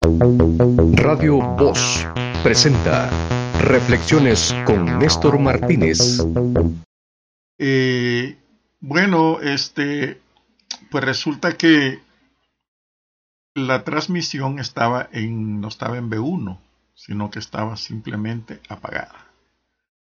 [0.00, 2.06] Radio Voz
[2.42, 3.10] presenta
[3.60, 6.24] Reflexiones con Néstor Martínez.
[7.58, 8.36] Eh,
[8.80, 10.20] bueno, este,
[10.90, 12.00] pues resulta que
[13.54, 16.58] la transmisión estaba en, no estaba en B1,
[16.94, 19.26] sino que estaba simplemente apagada.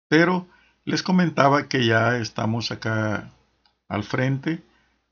[0.09, 0.47] Pero
[0.85, 3.31] les comentaba que ya estamos acá
[3.87, 4.61] al frente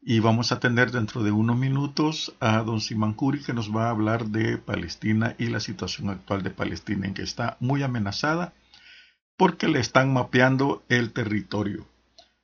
[0.02, 3.86] y vamos a tener dentro de unos minutos a don Simán Curi que nos va
[3.86, 8.53] a hablar de Palestina y la situación actual de Palestina en que está muy amenazada
[9.38, 11.88] porque le están mapeando el territorio.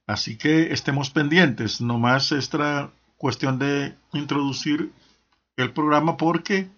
[0.06, 4.92] Así que estemos pendientes, nomás esta cuestión de introducir
[5.58, 6.70] el programa porque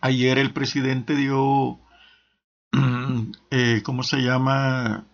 [0.00, 1.78] ayer el presidente dio,
[3.50, 5.04] eh, ¿cómo se llama?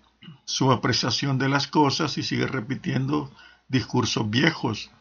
[0.44, 3.30] Su apreciación de las cosas y sigue repitiendo
[3.72, 4.92] discursos viejos,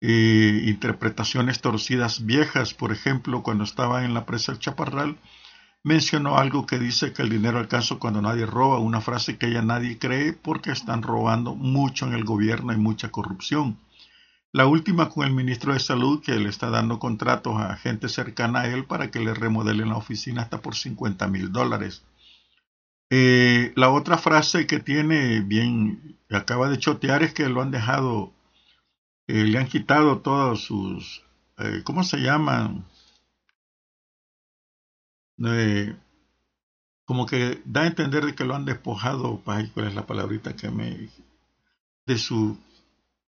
[0.00, 2.74] eh, interpretaciones torcidas viejas.
[2.74, 5.16] Por ejemplo, cuando estaba en la presa del Chaparral,
[5.82, 9.62] mencionó algo que dice que el dinero alcanza cuando nadie roba, una frase que ya
[9.62, 13.78] nadie cree porque están robando mucho en el gobierno y mucha corrupción.
[14.52, 18.60] La última con el ministro de Salud que le está dando contratos a gente cercana
[18.60, 22.04] a él para que le remodelen la oficina hasta por 50 mil dólares.
[23.16, 28.32] Eh, la otra frase que tiene bien, acaba de chotear es que lo han dejado,
[29.28, 31.22] eh, le han quitado todos sus,
[31.58, 32.84] eh, ¿cómo se llaman?
[37.04, 40.70] como que da a entender de que lo han despojado, ¿cuál es la palabrita que
[40.70, 41.08] me...
[42.06, 42.56] de sus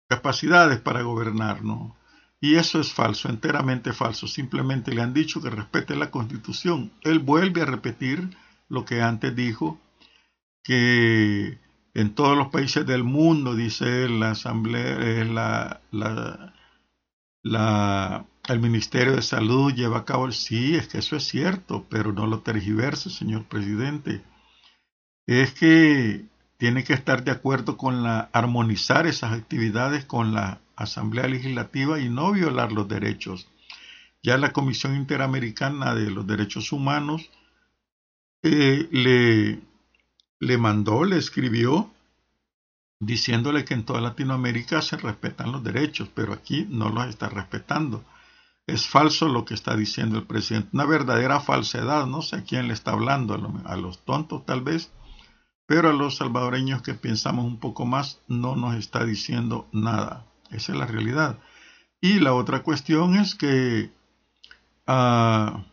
[0.07, 1.97] capacidades para gobernar, ¿no?
[2.39, 4.27] Y eso es falso, enteramente falso.
[4.27, 6.91] Simplemente le han dicho que respete la constitución.
[7.01, 8.29] Él vuelve a repetir
[8.75, 9.79] lo que antes dijo,
[10.63, 11.57] que
[11.95, 15.81] en todos los países del mundo, dice la Asamblea, la,
[17.41, 22.11] la, el Ministerio de Salud lleva a cabo, sí, es que eso es cierto, pero
[22.11, 24.23] no lo tergiverse, señor presidente.
[25.25, 26.25] Es que
[26.57, 32.09] tiene que estar de acuerdo con la armonizar esas actividades con la Asamblea Legislativa y
[32.09, 33.47] no violar los derechos.
[34.21, 37.29] Ya la Comisión Interamericana de los Derechos Humanos
[38.47, 39.59] eh,
[40.39, 41.89] le, mandó, le escribió,
[42.99, 48.05] diciéndole que en toda Latinoamérica se respetan los derechos, pero aquí no los está respetando.
[48.67, 52.67] Es falso lo que está diciendo el presidente, una verdadera falsedad, no sé a quién
[52.67, 53.33] le está hablando,
[53.65, 54.91] a los tontos tal vez,
[55.65, 60.23] pero a los salvadoreños que pensamos un poco más no nos está diciendo nada.
[60.51, 61.39] Esa es la realidad.
[61.99, 63.89] Y la otra cuestión es que
[64.87, 65.63] uh,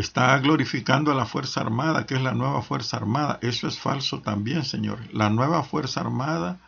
[0.00, 3.38] está glorificando a la Fuerza Armada, que es la nueva Fuerza Armada.
[3.42, 4.98] Eso es falso también, señor.
[5.12, 6.60] La nueva Fuerza Armada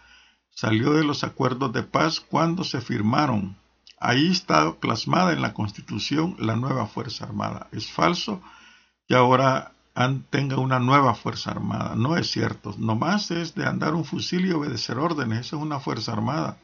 [0.51, 3.57] salió de los acuerdos de paz cuando se firmaron.
[3.99, 7.69] Ahí está plasmada en la Constitución la nueva Fuerza Armada.
[7.73, 8.43] Es falso
[9.07, 9.73] que ahora
[10.31, 11.95] tenga una nueva Fuerza Armada.
[11.97, 12.75] No es cierto.
[12.79, 15.41] Nomás es de andar un fusil y obedecer órdenes.
[15.41, 16.59] Eso es una Fuerza Armada.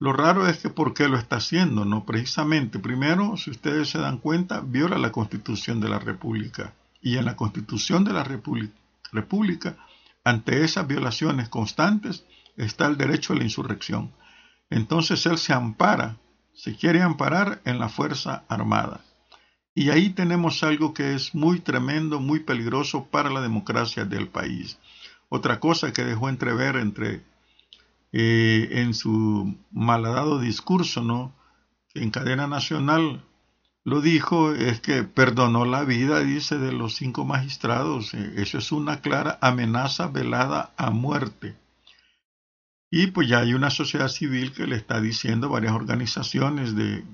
[0.00, 2.04] Lo raro es que por qué lo está haciendo, ¿no?
[2.04, 6.74] Precisamente, primero, si ustedes se dan cuenta, viola la Constitución de la República.
[7.00, 9.76] Y en la Constitución de la República,
[10.24, 12.24] ante esas violaciones constantes,
[12.56, 14.12] está el derecho a la insurrección.
[14.70, 16.16] Entonces él se ampara,
[16.54, 19.00] se quiere amparar en la Fuerza Armada.
[19.74, 24.78] Y ahí tenemos algo que es muy tremendo, muy peligroso para la democracia del país.
[25.28, 27.22] Otra cosa que dejó entrever entre
[28.16, 31.34] eh, en su malhadado discurso, ¿no?
[31.94, 33.24] En cadena nacional
[33.82, 38.14] lo dijo, es que perdonó la vida, dice, de los cinco magistrados.
[38.14, 41.56] Eh, eso es una clara amenaza velada a muerte.
[42.88, 47.04] Y pues ya hay una sociedad civil que le está diciendo, varias organizaciones de,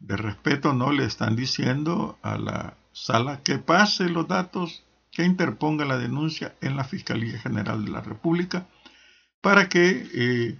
[0.00, 0.90] de respeto, ¿no?
[0.90, 4.82] Le están diciendo a la sala que pase los datos,
[5.12, 8.66] que interponga la denuncia en la Fiscalía General de la República
[9.40, 10.58] para que eh,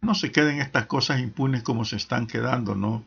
[0.00, 3.04] no se queden estas cosas impunes como se están quedando, ¿no?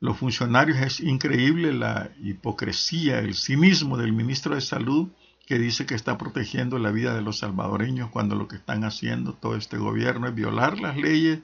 [0.00, 5.08] Los funcionarios es increíble la hipocresía, el cinismo del ministro de Salud
[5.46, 9.34] que dice que está protegiendo la vida de los salvadoreños cuando lo que están haciendo
[9.34, 11.40] todo este gobierno es violar las leyes,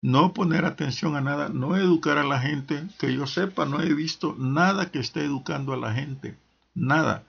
[0.00, 3.92] no poner atención a nada, no educar a la gente, que yo sepa, no he
[3.92, 6.36] visto nada que esté educando a la gente,
[6.74, 7.24] nada.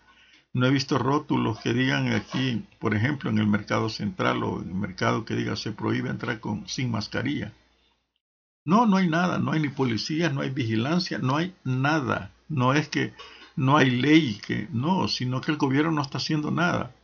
[0.56, 4.70] No he visto rótulos que digan aquí, por ejemplo, en el mercado central o en
[4.70, 7.52] el mercado que diga se prohíbe entrar con, sin mascarilla.
[8.64, 12.32] No, no hay nada, no hay ni policías, no hay vigilancia, no hay nada.
[12.48, 13.14] No es que
[13.58, 16.96] no hay ley, que no, sino que el gobierno no está haciendo nada.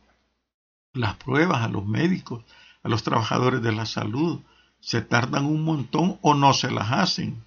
[0.94, 2.42] Las pruebas a los médicos,
[2.82, 4.40] a los trabajadores de la salud,
[4.80, 7.44] se tardan un montón o no se las hacen.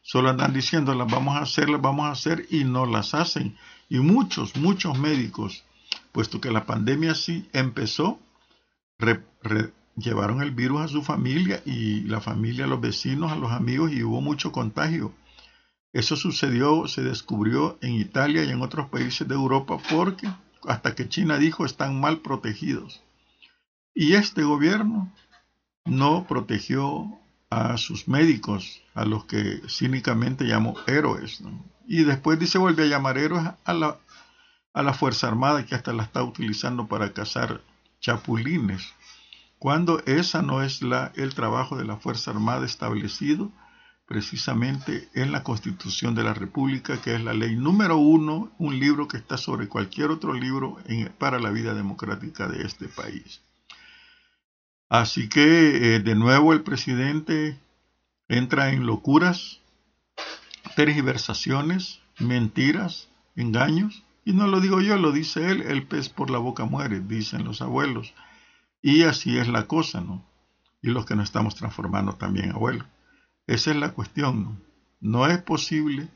[0.00, 3.54] Solo andan diciendo las vamos a hacer, las vamos a hacer y no las hacen.
[3.94, 5.62] Y muchos, muchos médicos,
[6.10, 8.18] puesto que la pandemia sí empezó,
[9.94, 13.92] llevaron el virus a su familia y la familia, a los vecinos, a los amigos
[13.92, 15.14] y hubo mucho contagio.
[15.92, 20.28] Eso sucedió, se descubrió en Italia y en otros países de Europa porque
[20.66, 23.00] hasta que China dijo están mal protegidos.
[23.94, 25.12] Y este gobierno
[25.84, 27.16] no protegió
[27.48, 31.44] a sus médicos, a los que cínicamente llamó héroes.
[31.86, 33.98] Y después dice vuelve a llamar héroes a la,
[34.72, 37.60] a la Fuerza Armada que hasta la está utilizando para cazar
[38.00, 38.94] chapulines,
[39.58, 43.50] cuando esa no es la, el trabajo de la Fuerza Armada establecido
[44.06, 49.08] precisamente en la Constitución de la República, que es la ley número uno, un libro
[49.08, 50.76] que está sobre cualquier otro libro
[51.18, 53.40] para la vida democrática de este país.
[54.90, 57.58] Así que eh, de nuevo el presidente
[58.28, 59.60] entra en locuras,
[60.76, 66.38] tergiversaciones, mentiras, engaños, y no lo digo yo, lo dice él, el pez por la
[66.38, 68.14] boca muere, dicen los abuelos.
[68.80, 70.24] Y así es la cosa, ¿no?
[70.82, 72.86] Y los que nos estamos transformando también, abuelo.
[73.46, 74.60] Esa es la cuestión, ¿no?
[75.00, 76.08] No es posible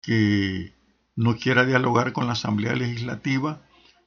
[0.00, 0.72] que
[1.16, 3.60] no quiera dialogar con la Asamblea Legislativa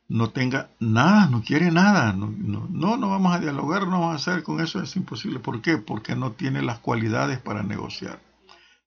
[0.07, 4.31] no tenga nada, no quiere nada, no, no, no, vamos a dialogar, no vamos a
[4.31, 5.39] hacer, con eso es imposible.
[5.39, 5.78] ¿Por qué?
[5.78, 8.19] Porque no tiene las cualidades para negociar.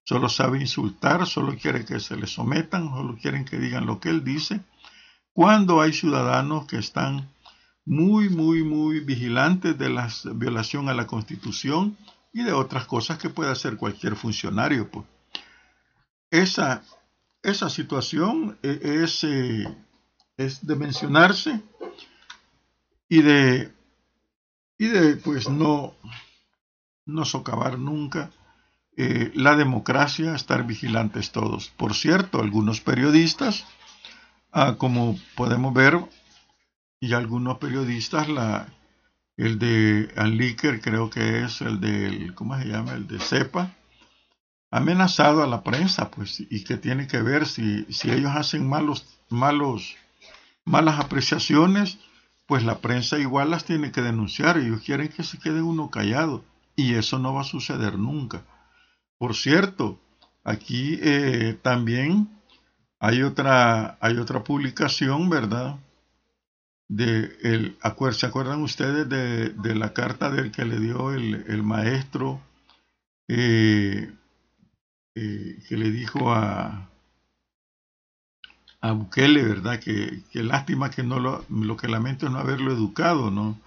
[0.09, 4.09] Solo sabe insultar, solo quiere que se le sometan, solo quieren que digan lo que
[4.09, 4.63] él dice.
[5.35, 7.29] Cuando hay ciudadanos que están
[7.85, 11.99] muy, muy, muy vigilantes de la violación a la Constitución
[12.33, 14.91] y de otras cosas que puede hacer cualquier funcionario.
[14.91, 15.05] Pues.
[16.31, 16.83] Esa,
[17.43, 19.25] esa situación e, es...
[19.25, 19.67] Eh,
[20.39, 21.61] es de mencionarse
[23.09, 23.75] y de,
[24.79, 25.95] y de pues no,
[27.05, 28.31] no socavar nunca
[29.01, 31.69] eh, la democracia, estar vigilantes todos.
[31.77, 33.65] Por cierto, algunos periodistas,
[34.51, 36.05] ah, como podemos ver,
[36.99, 38.67] y algunos periodistas, la,
[39.37, 42.95] el de Anliker creo que es el del, ¿cómo se llama?
[42.95, 43.77] El de CEPA,
[44.73, 49.07] amenazado a la prensa, pues, y que tiene que ver si, si ellos hacen malos,
[49.29, 49.97] malos
[50.65, 51.99] malas apreciaciones,
[52.49, 54.59] pues la prensa igual las tiene que denunciar.
[54.59, 56.45] Ellos quieren que se quede uno callado.
[56.75, 58.43] Y eso no va a suceder nunca.
[59.19, 60.01] Por cierto,
[60.45, 62.29] aquí eh, también
[63.01, 65.77] hay otra, hay otra publicación, ¿verdad?
[66.89, 67.77] De el,
[68.13, 72.41] ¿Se acuerdan ustedes de, la carta del que le dio el, maestro
[73.29, 74.11] eh,
[75.15, 76.89] eh, que le dijo a,
[78.81, 79.81] a Bukele, ¿verdad?
[79.81, 83.61] Que, lástima que no lo, lo que lamento es no haberlo educado, ¿no?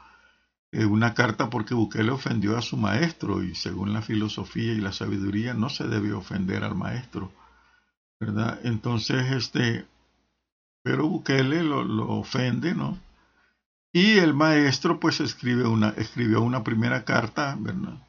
[0.71, 4.94] Eh, una carta porque Bukele ofendió a su maestro y según la filosofía y la
[4.94, 7.31] sabiduría no se debe ofender al maestro,
[8.19, 8.59] ¿verdad?
[8.63, 9.85] Entonces, este,
[10.83, 12.97] pero Bukele lo, lo ofende, ¿no?
[13.94, 18.07] Y el maestro pues escribe una, escribió una primera carta, ¿verdad?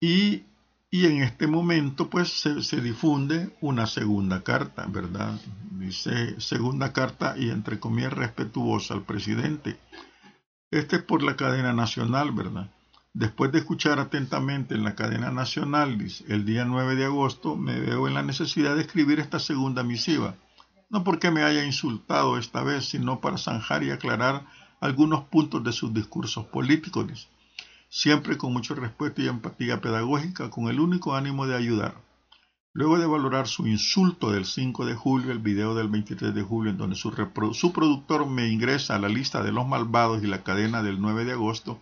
[0.00, 0.44] Y
[0.90, 5.38] y en este momento, pues, se, difunde una segunda carta, ¿verdad?
[5.72, 9.78] Dice segunda carta y entre comillas respetuosa al presidente.
[10.70, 12.70] Este es por la cadena nacional, ¿verdad?
[13.14, 15.98] Después de escuchar atentamente en la cadena nacional,
[16.28, 20.34] el día 9 de agosto, me veo en la necesidad de escribir esta segunda misiva.
[20.90, 24.44] No porque me haya insultado esta vez, sino para zanjar y aclarar
[24.80, 27.28] algunos puntos de sus discursos políticos
[27.88, 31.94] siempre con mucho respeto y empatía pedagógica, con el único ánimo de ayudar.
[32.76, 36.72] Luego de valorar su insulto del 5 de julio, el video del 23 de julio,
[36.72, 37.10] en donde su,
[37.72, 41.32] productor me ingresa a la lista de los malvados y la cadena del 9 de
[41.32, 41.80] agosto,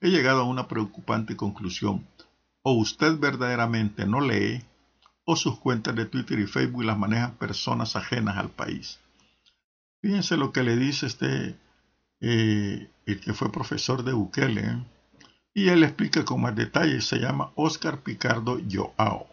[0.00, 2.06] he llegado a una preocupante conclusión.
[2.62, 4.62] O usted verdaderamente no lee,
[5.26, 8.98] o sus cuentas de Twitter y Facebook las manejan personas ajenas al país.
[10.00, 11.54] Fíjense lo que le dice este,
[12.22, 14.84] eh, el que fue profesor de Bukele, ¿eh?
[15.52, 19.26] Y él explica con más detalle, se llama Oscar Picardo Joao.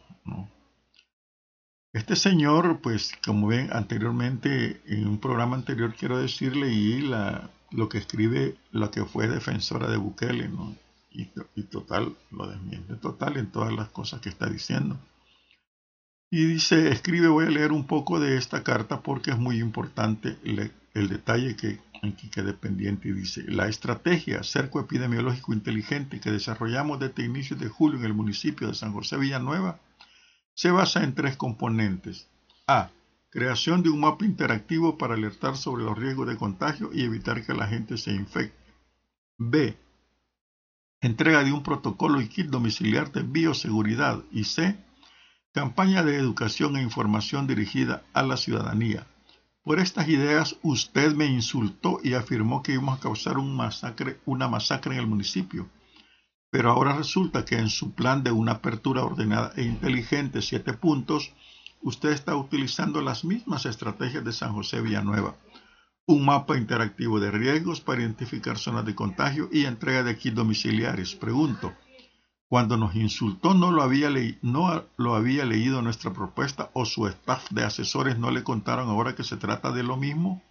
[1.94, 7.90] Este señor, pues como ven anteriormente, en un programa anterior quiero decirle, y la, lo
[7.90, 10.50] que escribe, lo que fue defensora de Bukele,
[11.12, 15.00] y, total, lo desmiente total en todas las cosas que está diciendo.
[16.30, 20.38] Y dice, escribe, voy a leer un poco de esta carta porque es muy importante
[20.44, 27.00] el detalle que aquí queda pendiente y dice, la estrategia cerco epidemiológico inteligente que desarrollamos
[27.00, 29.80] desde inicios de julio en el municipio de San José Villanueva
[30.58, 32.28] se basa en tres componentes.
[32.66, 32.90] A.
[33.30, 37.54] Creación de un mapa interactivo para alertar sobre los riesgos de contagio y evitar que
[37.54, 38.58] la gente se infecte.
[39.38, 39.78] B.
[41.00, 44.24] Entrega de un protocolo y kit domiciliar de bioseguridad.
[44.32, 44.76] Y C
[45.54, 49.06] Campaña de educación e información dirigida a la ciudadanía.
[49.62, 54.48] Por estas ideas usted me insultó y afirmó que íbamos a causar un masacre, una
[54.48, 55.70] masacre en el municipio.
[56.50, 61.34] Pero ahora resulta que en su plan de una apertura ordenada e inteligente, siete puntos,
[61.82, 65.36] usted está utilizando las mismas estrategias de San José Villanueva.
[66.06, 71.16] Un mapa interactivo de riesgos para identificar zonas de contagio y entrega de kits domiciliares.
[71.16, 71.74] Pregunto,
[72.48, 74.10] cuando nos insultó no lo, había
[74.42, 79.16] no lo había leído nuestra propuesta o su staff de asesores no le contaron ahora
[79.16, 80.42] que se trata de lo mismo.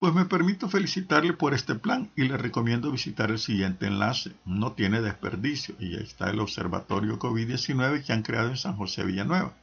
[0.00, 4.32] Pues me permito felicitarle por este plan y le recomiendo visitar el siguiente enlace.
[4.46, 9.04] No tiene desperdicio y ahí está el observatorio COVID-19 que han creado en San José
[9.04, 9.54] Villanueva.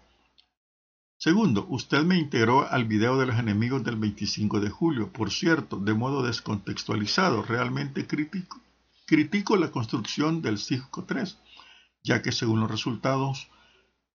[1.17, 5.77] Segundo, usted me integró al video de los enemigos del 25 de julio, por cierto,
[5.77, 8.61] de modo descontextualizado, realmente crítico.
[9.07, 11.35] Critico la construcción del CISCO 3
[12.07, 13.49] ya que según los resultados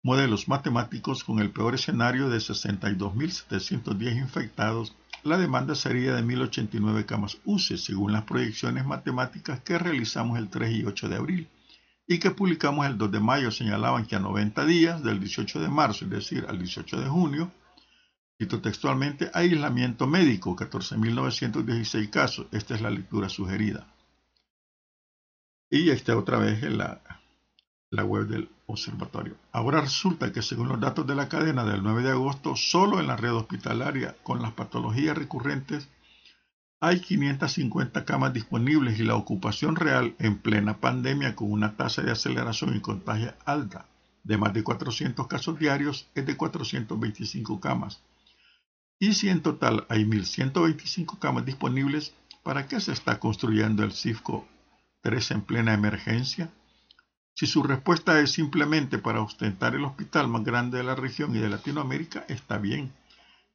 [0.03, 7.39] modelos matemáticos con el peor escenario de 62.710 infectados, la demanda sería de 1.089 camas
[7.45, 11.49] UCI, según las proyecciones matemáticas que realizamos el 3 y 8 de abril
[12.07, 15.69] y que publicamos el 2 de mayo señalaban que a 90 días del 18 de
[15.69, 17.51] marzo, es decir, al 18 de junio,
[18.39, 22.47] cito textualmente, aislamiento médico, 14.916 casos.
[22.51, 23.87] Esta es la lectura sugerida.
[25.71, 27.01] Y esta otra vez en la
[27.93, 29.37] la web del observatorio.
[29.53, 33.07] Ahora resulta que según los datos de la cadena del 9 de agosto, solo en
[33.07, 35.89] la red hospitalaria con las patologías recurrentes
[36.81, 42.11] hay 550 camas disponibles y la ocupación real en plena pandemia con una tasa de
[42.11, 43.87] aceleración y contagio alta
[44.25, 48.03] de más de 400 casos diarios es de 425 camas.
[48.99, 54.49] Y si en total hay 1.125 camas disponibles, ¿para qué se está construyendo el CIFCO
[55.03, 56.53] 3 en plena emergencia?
[57.35, 61.39] Si su respuesta es simplemente para ostentar el hospital más grande de la región y
[61.39, 62.93] de Latinoamérica, está bien.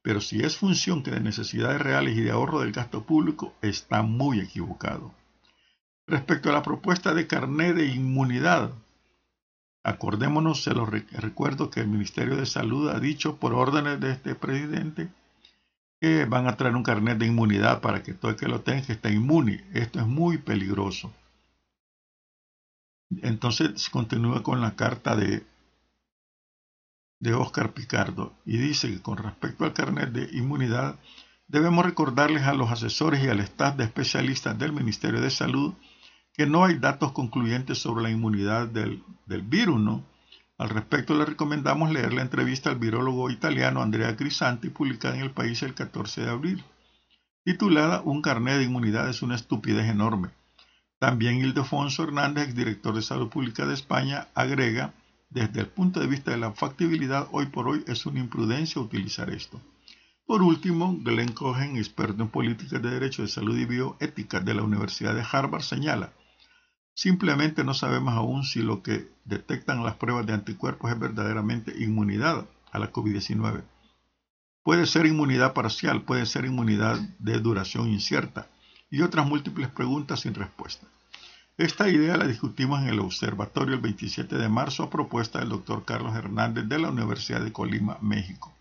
[0.02, 4.02] Pero si es función que de necesidades reales y de ahorro del gasto público, está
[4.02, 5.14] muy equivocado.
[6.06, 8.72] Respecto a la propuesta de carnet de inmunidad,
[9.84, 14.34] acordémonos, se lo recuerdo que el Ministerio de Salud ha dicho por órdenes de este
[14.34, 15.08] presidente
[16.00, 18.80] que van a traer un carnet de inmunidad para que todo el que lo tenga
[18.80, 19.64] esté inmune.
[19.74, 21.12] Esto es muy peligroso.
[23.10, 25.46] Entonces continúa con la carta de,
[27.20, 30.98] de Oscar Picardo y dice que con respecto al carnet de inmunidad,
[31.46, 35.74] debemos recordarles a los asesores y al staff de especialistas del Ministerio de Salud
[36.34, 40.04] que no hay datos concluyentes sobre la inmunidad del, del virus, ¿no?
[40.58, 45.30] Al respecto, le recomendamos leer la entrevista al virólogo italiano Andrea Crisanti, publicada en el
[45.30, 46.64] país el 14 de abril,
[47.44, 50.30] titulada Un carnet de inmunidad es una estupidez enorme.
[50.98, 54.94] También Ildefonso Hernández, exdirector de Salud Pública de España, agrega,
[55.30, 59.30] desde el punto de vista de la factibilidad, hoy por hoy es una imprudencia utilizar
[59.30, 59.60] esto.
[60.26, 64.62] Por último, Glenn Cohen, experto en políticas de derecho de salud y bioética de la
[64.62, 66.12] Universidad de Harvard, señala,
[66.94, 72.44] simplemente no sabemos aún si lo que detectan las pruebas de anticuerpos es verdaderamente inmunidad
[72.72, 73.62] a la COVID-19.
[74.64, 78.48] Puede ser inmunidad parcial, puede ser inmunidad de duración incierta
[78.90, 80.86] y otras múltiples preguntas sin respuesta.
[81.56, 85.84] Esta idea la discutimos en el observatorio el 27 de marzo a propuesta del doctor
[85.84, 88.54] Carlos Hernández de la Universidad de Colima, México.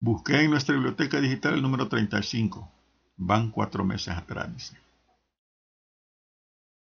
[0.00, 2.68] Busqué en nuestra biblioteca digital el número 35.
[3.16, 4.76] Van cuatro meses atrás, dice.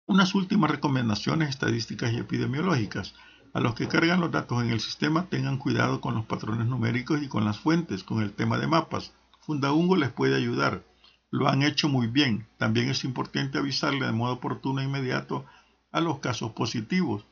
[0.08, 3.14] Unas últimas recomendaciones estadísticas y epidemiológicas.
[3.54, 7.22] A los que cargan los datos en el sistema tengan cuidado con los patrones numéricos
[7.22, 9.14] y con las fuentes, con el tema de mapas.
[9.42, 10.84] Fundaungo les puede ayudar
[11.32, 12.46] lo han hecho muy bien.
[12.58, 15.46] También es importante avisarle de modo oportuno e inmediato
[15.92, 17.26] a los casos positivos.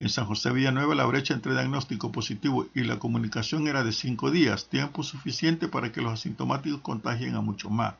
[0.00, 4.32] En San José Villanueva la brecha entre diagnóstico positivo y la comunicación era de cinco
[4.32, 7.94] días, tiempo suficiente para que los asintomáticos contagien a mucho más.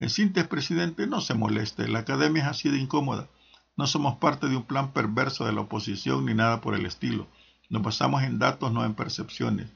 [0.00, 3.28] En síntesis, presidente, no se moleste, la academia es así de incómoda.
[3.76, 7.28] No somos parte de un plan perverso de la oposición ni nada por el estilo.
[7.70, 9.68] Nos basamos en datos, no en percepciones.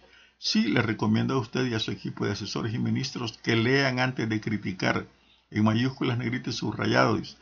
[0.45, 4.01] Sí le recomiendo a usted y a su equipo de asesores y ministros que lean
[4.01, 5.07] antes de criticar
[5.53, 7.39] en mayúsculas negritas subrayados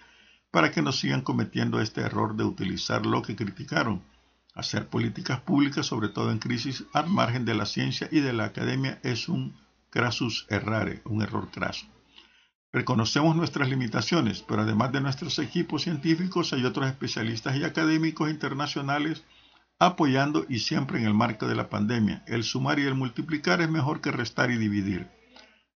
[0.50, 4.02] para que no sigan cometiendo este error de utilizar lo que criticaron.
[4.54, 8.44] Hacer políticas públicas, sobre todo en crisis, al margen de la ciencia y de la
[8.44, 9.56] academia, es un
[9.88, 11.86] crasus errare, un error craso.
[12.70, 19.24] Reconocemos nuestras limitaciones, pero además de nuestros equipos científicos, hay otros especialistas y académicos internacionales
[19.80, 22.22] apoyando y siempre en el marco de la pandemia.
[22.26, 25.08] El sumar y el multiplicar es mejor que restar y dividir.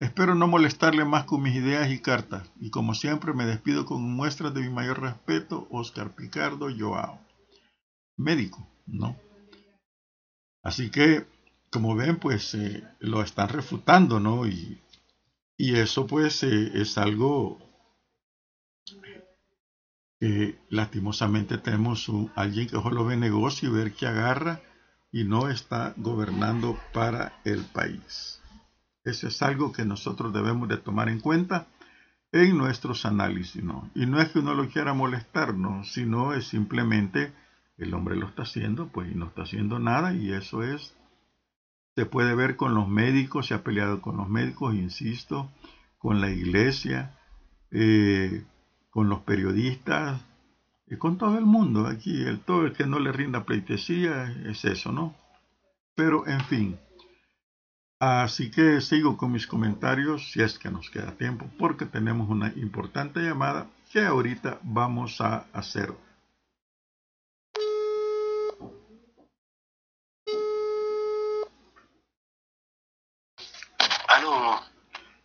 [0.01, 4.03] Espero no molestarle más con mis ideas y cartas, y como siempre me despido con
[4.03, 7.21] muestras de mi mayor respeto, Oscar Picardo Joao.
[8.17, 9.17] Médico, ¿no?
[10.63, 11.27] Así que,
[11.71, 12.57] como ven, pues
[13.01, 14.47] lo están refutando, ¿no?
[14.47, 14.81] Y,
[15.59, 17.59] eso pues es algo
[20.21, 24.61] que lastimosamente tenemos un, alguien que solo ve negocio y ver que agarra
[25.11, 28.41] y no está gobernando para el país.
[29.03, 31.67] Eso es algo que nosotros debemos de tomar en cuenta
[32.33, 33.63] en nuestros análisis.
[33.95, 35.83] Y no es que uno lo quiera molestar, ¿no?
[35.85, 37.33] Sino es simplemente
[37.79, 40.95] el hombre lo está haciendo, pues y no está haciendo nada y eso es,
[41.97, 45.51] se puede ver con los médicos, se ha peleado con los médicos, insisto,
[45.97, 47.19] con la iglesia,
[47.71, 48.45] eh,
[48.91, 50.21] con los periodistas,
[50.91, 51.87] y con todo el mundo.
[51.87, 55.15] Aquí, el todo el que no le rinda pleitesía es eso, ¿no?
[55.95, 56.79] Pero, en fin.
[58.01, 62.49] Así que sigo con mis comentarios, si es que nos queda tiempo, porque tenemos una
[62.57, 65.93] importante llamada que ahorita vamos a hacer.
[74.09, 74.61] Aló.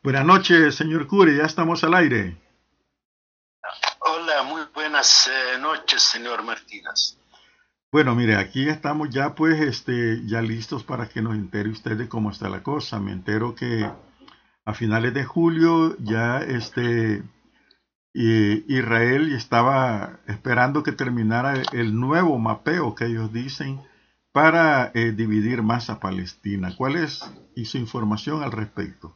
[0.03, 2.44] Buenas noches, señor Cure, ya estamos al aire.
[5.05, 7.19] Buenas eh, noches, señor Martínez.
[7.91, 12.09] Bueno, mire, aquí estamos ya pues este, ya listos para que nos entere usted de
[12.09, 12.99] cómo está la cosa.
[12.99, 13.87] Me entero que
[14.65, 17.21] a finales de julio ya este,
[18.13, 23.83] Israel estaba esperando que terminara el nuevo mapeo que ellos dicen
[24.31, 26.75] para eh, dividir más a Palestina.
[26.75, 27.23] ¿Cuál es
[27.55, 29.15] y su información al respecto?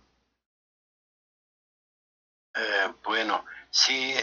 [2.54, 4.14] Eh, bueno, sí,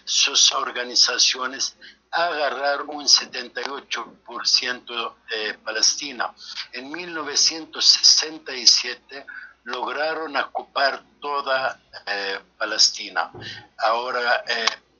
[0.04, 1.76] sus organizaciones
[2.10, 6.34] agarrar un 78% de Palestina.
[6.72, 9.26] En 1967
[9.64, 13.32] lograron ocupar toda eh, Palestina.
[13.78, 14.44] Ahora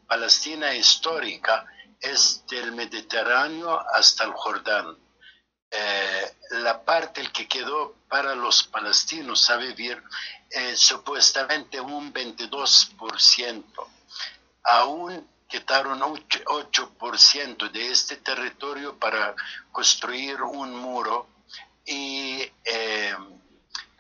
[0.07, 1.67] Palestina histórica
[2.01, 4.97] es del Mediterráneo hasta el Jordán.
[5.71, 10.03] Eh, la parte que quedó para los palestinos a vivir
[10.51, 13.65] eh, supuestamente un 22%.
[14.65, 19.35] Aún quitaron 8%, de este territorio para
[19.73, 21.27] construir un muro
[21.85, 23.17] y eh,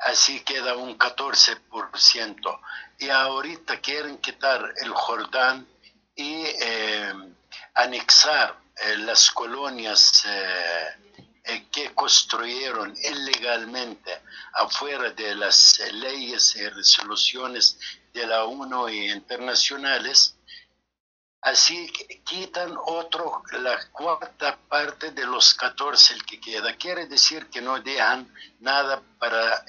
[0.06, 2.60] así queda un 14%.
[2.98, 5.66] Y ahorita quieren quitar el Jordán
[6.16, 7.12] y eh,
[7.74, 14.22] anexar eh, las colonias eh, que construyeron ilegalmente
[14.55, 17.79] afuera de las leyes y resoluciones
[18.12, 20.37] de la ONU e internacionales,
[21.42, 21.92] así
[22.24, 26.77] quitan otro, la cuarta parte de los 14 el que queda.
[26.77, 29.64] Quiere decir que no dejan nada para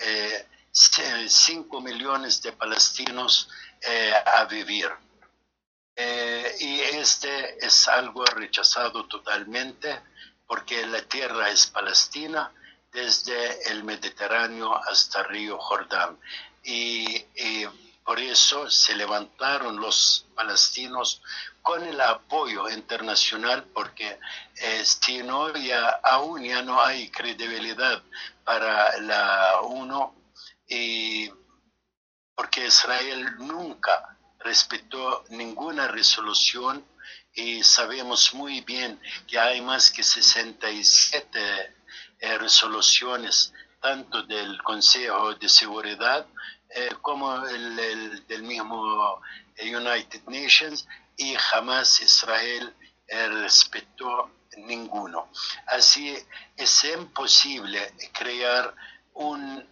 [0.71, 3.49] 5 millones de palestinos
[4.25, 4.89] a vivir.
[5.95, 10.01] Eh, y este es algo rechazado totalmente
[10.45, 12.51] porque la tierra es palestina
[12.91, 16.19] desde el Mediterráneo hasta el río Jordán.
[16.63, 17.25] Y,
[18.03, 21.23] por eso se levantaron los palestinos
[21.63, 24.19] con el apoyo internacional porque
[24.57, 25.23] eh, si
[25.63, 28.03] ya aún ya no hay credibilidad
[28.43, 30.13] para la UNO
[30.67, 31.31] y
[32.35, 34.14] porque Israel nunca
[34.45, 36.85] respetó ninguna resolución
[37.33, 41.75] y sabemos muy bien que hay más que 67
[42.19, 46.27] eh, resoluciones, tanto del Consejo de Seguridad
[46.69, 49.19] eh, como el, del mismo
[49.55, 52.73] eh, United Nations, y jamás Israel
[53.07, 55.29] respetó ninguno.
[55.67, 56.17] Así
[56.57, 58.73] es imposible crear
[59.13, 59.63] un,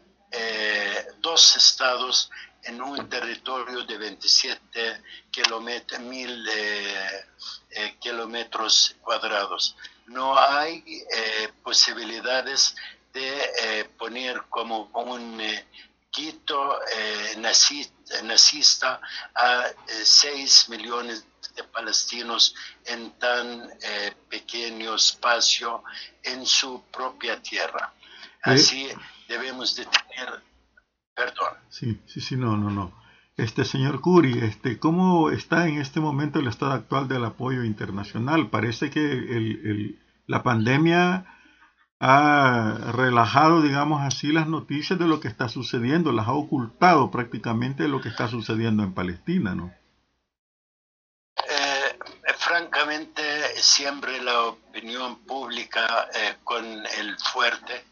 [1.19, 2.29] dos estados
[2.65, 7.25] en un territorio de 27 kilómetros, mil eh,
[7.71, 9.75] eh, kilómetros cuadrados.
[10.07, 12.75] No hay eh, posibilidades
[13.13, 15.41] de poner como un
[16.09, 16.79] Quito
[17.37, 19.01] nazista,
[19.33, 22.53] a 6 millones de palestinos
[22.85, 23.69] en tan
[24.29, 25.83] pequeño espacio
[26.21, 27.93] en su propia tierra.
[28.43, 28.89] Así
[29.27, 30.43] debemos de tener
[31.15, 31.53] perdón.
[31.69, 32.93] Sí, sí, sí, no, no, no.
[33.35, 38.49] Este señor Curi, este, ¿cómo está en este momento el estado actual del apoyo internacional?
[38.49, 41.25] Parece que el, la pandemia
[41.99, 47.87] ha relajado, digamos así, las noticias de lo que está sucediendo, las ha ocultado prácticamente
[47.87, 49.73] lo que está sucediendo en Palestina, ¿no?
[51.49, 51.97] Eh,
[52.37, 53.23] francamente,
[53.55, 57.85] siempre la opinión pública eh, con el fuerte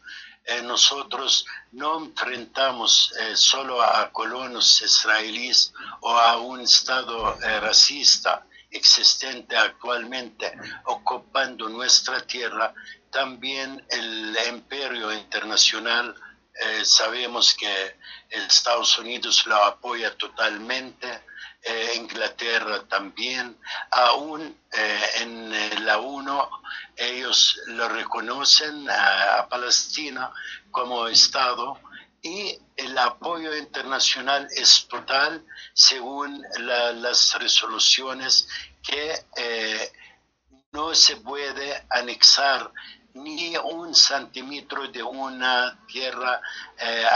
[0.44, 8.44] eh, nosotros no enfrentamos eh, solo a colonos israelíes o a un Estado eh, racista
[8.70, 10.52] existente actualmente
[10.86, 12.74] ocupando nuestra tierra,
[13.10, 16.14] también el imperio internacional,
[16.82, 17.98] sabemos que
[18.30, 21.22] Estados Unidos lo apoya totalmente,
[21.64, 23.56] eh, Inglaterra también,
[23.92, 26.50] aún eh, en la UNO
[26.96, 30.32] ellos lo reconocen a, Palestina
[30.72, 31.78] como Estado
[32.20, 38.48] y el apoyo internacional es total según las resoluciones
[38.82, 39.92] que eh,
[40.72, 42.72] no se puede anexar
[43.14, 46.40] ni un centímetro de una tierra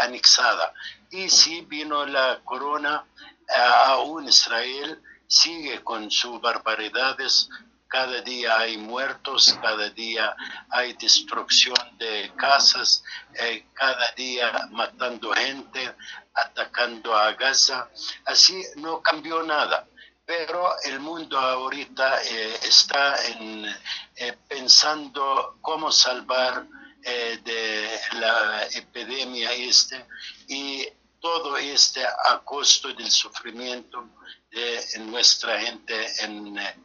[0.02, 0.72] anexada.
[1.10, 3.06] Y si vino la corona,
[3.48, 7.48] aún Israel sigue con sus barbaridades.
[7.88, 10.34] Cada día hay muertos, cada día
[10.70, 13.02] hay destrucción de casas,
[13.34, 15.94] eh, cada día matando gente,
[16.34, 17.88] atacando a Gaza.
[18.24, 19.86] Así no cambió nada
[20.28, 23.14] pero el mundo ahorita eh, está
[24.16, 26.66] eh, pensando cómo salvar
[27.44, 30.04] de la epidemia este
[30.48, 30.84] y
[31.26, 34.10] todo este a costo del sufrimiento
[34.48, 36.76] de nuestra gente en eh,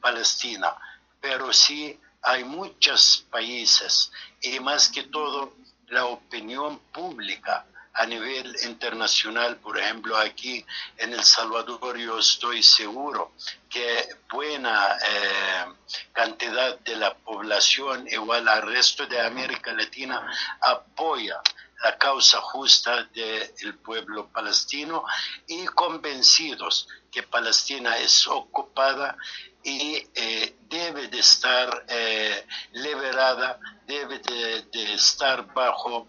[0.00, 0.72] Palestina.
[1.20, 5.52] Pero sí hay muchos países y más que todo
[5.88, 10.64] la opinión pública a nivel internacional, por ejemplo, aquí
[10.96, 13.32] en El Salvador yo estoy seguro
[13.68, 15.64] que buena eh,
[16.12, 20.24] cantidad de la población, igual al resto de América Latina,
[20.60, 21.40] apoya
[21.82, 25.04] la causa justa del pueblo palestino
[25.46, 29.16] y convencidos que Palestina es ocupada
[29.62, 36.08] y eh, debe de estar eh, liberada, debe de, estar bajo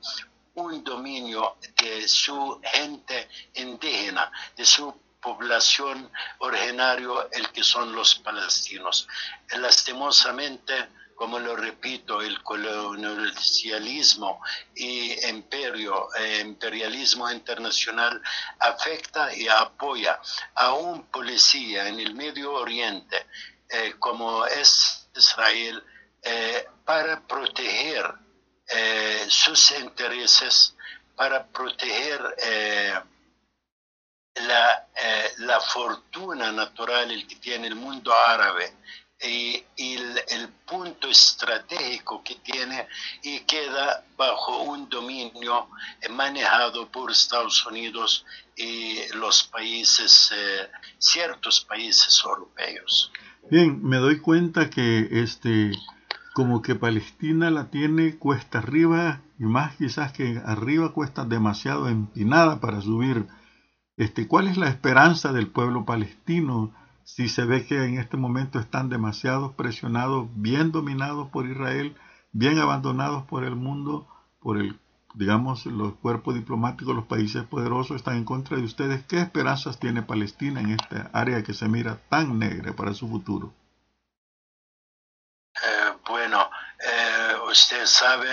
[0.55, 9.07] un dominio de su gente indígena, de su población originario, el que son los palestinos.
[9.57, 14.41] Lastimosamente, como lo repito, el colonialismo
[14.73, 18.21] y imperio, eh, imperialismo internacional
[18.57, 20.17] afecta y apoya
[20.55, 23.27] a un policía en el Medio Oriente
[23.67, 25.83] eh, como es Israel
[26.23, 28.15] eh, para proteger
[29.27, 30.75] sus intereses,
[31.15, 32.21] para proteger
[34.35, 34.87] la,
[35.39, 38.75] la fortuna natural que tiene el mundo árabe
[39.21, 42.87] y, el, punto estratégico que tiene
[43.23, 45.67] y queda bajo un dominio
[46.11, 48.23] manejado por Estados Unidos
[48.55, 53.11] y los países, eh, ciertos países europeos.
[53.49, 55.71] Bien, me doy cuenta que este,
[56.33, 62.59] como que Palestina la tiene cuesta arriba y más quizás que arriba cuesta demasiado empinada
[62.59, 63.25] para subir.
[63.97, 66.73] Este, ¿Cuál es la esperanza del pueblo palestino?
[67.15, 71.97] Si se ve que en este momento están demasiado presionados, bien dominados por Israel,
[72.31, 74.07] bien abandonados por el mundo,
[74.39, 74.79] por el,
[75.15, 79.03] digamos, los cuerpos diplomáticos, los países poderosos están en contra de ustedes.
[79.05, 83.53] ¿Qué esperanzas tiene Palestina en esta área que se mira tan negra para su futuro?
[85.55, 86.47] Eh, bueno,
[86.79, 88.29] eh, usted sabe,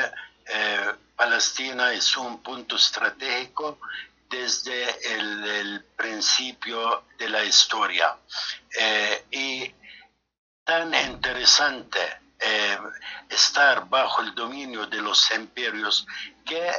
[0.52, 3.78] eh, Palestina es un punto estratégico
[4.28, 8.16] desde el, principio de la historia.
[8.78, 9.74] Eh, y
[10.64, 11.98] tan interesante
[12.38, 12.78] eh,
[13.28, 16.06] estar bajo el dominio de los imperios
[16.44, 16.70] que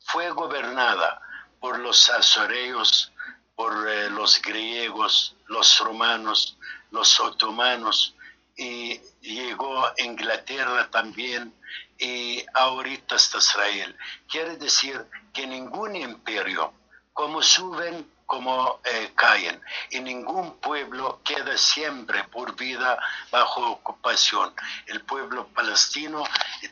[0.00, 1.20] fue gobernada
[1.60, 3.12] por los azoreos,
[3.54, 6.58] por eh, los griegos, los romanos,
[6.90, 8.14] los otomanos,
[8.56, 11.54] y llegó Inglaterra también,
[11.98, 13.96] y ahorita está Israel.
[14.28, 16.72] Quiere decir que ningún imperio
[17.16, 19.58] como suben, como eh, caen.
[19.88, 22.98] Y ningún pueblo queda siempre por vida
[23.30, 24.52] bajo ocupación.
[24.86, 26.24] El pueblo palestino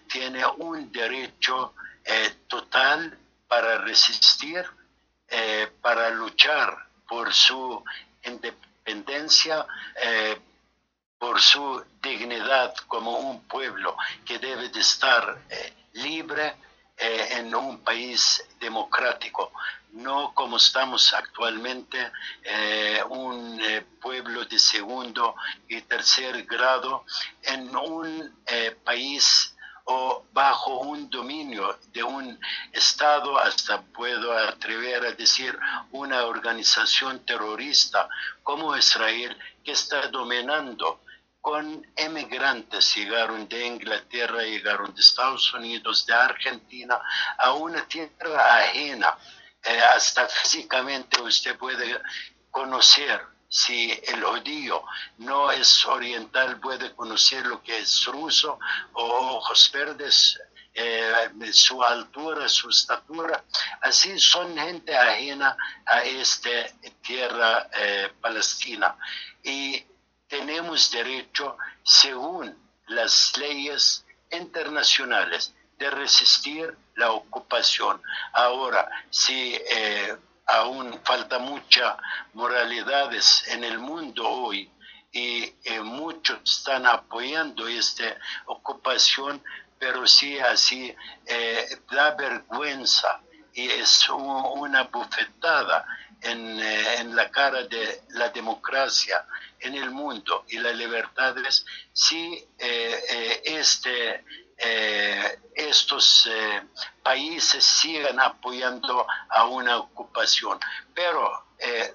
[0.07, 1.73] tiene un derecho
[2.05, 4.67] eh, total para resistir,
[5.29, 6.77] eh, para luchar
[7.09, 7.83] por su
[8.23, 9.67] independencia,
[11.19, 15.39] por su dignidad como un pueblo que debe de estar
[15.95, 16.55] libre
[16.97, 19.53] eh, en un país democrático,
[19.95, 25.35] no como estamos actualmente, eh, un eh, pueblo de segundo
[25.69, 27.05] y tercer grado
[27.43, 28.35] en un
[28.85, 29.55] país
[29.87, 32.39] o bajo un dominio de un
[32.73, 35.59] Estado, hasta puedo atrever a decir
[35.93, 38.09] una organización terrorista
[38.43, 41.01] como Israel, que está dominando
[41.41, 46.99] con emigrantes, llegaron de Inglaterra, llegaron de Estados Unidos, de Argentina,
[47.39, 49.15] a una tierra ajena.
[49.64, 52.00] Eh, hasta físicamente usted puede
[52.50, 54.85] conocer si el judío
[55.18, 58.59] no es oriental, puede conocer lo que es ruso
[58.94, 59.05] o
[59.37, 60.40] ojos verdes,
[60.74, 63.44] eh, su altura, su estatura.
[63.81, 66.50] Así son gente ajena a esta
[67.00, 68.96] tierra eh, palestina.
[69.42, 69.85] Y
[70.27, 75.55] tenemos derecho, según las leyes internacionales,
[75.90, 78.01] resistir la ocupación.
[78.33, 80.16] Ahora, si eh,
[80.47, 81.97] aún falta mucha
[82.35, 84.70] moralidades en el mundo hoy
[85.12, 88.16] y eh, muchos están apoyando esta
[88.47, 89.42] ocupación,
[89.79, 90.94] pero sí así
[91.27, 93.20] eh, da vergüenza
[93.53, 95.87] y es una bufetada
[96.20, 99.27] en, la cara de la democracia
[99.61, 104.25] en el mundo y las libertades si este,
[105.55, 106.29] eh, estos
[107.03, 110.59] países sigan apoyando a una ocupación.
[110.95, 111.45] Pero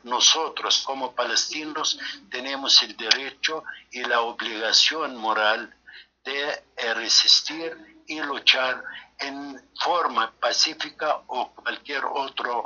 [0.04, 2.00] nosotros como palestinos
[2.32, 5.76] tenemos el derecho y la obligación moral
[6.24, 6.64] de
[6.96, 8.84] resistir y luchar
[9.20, 12.66] en forma pacífica o cualquier otro,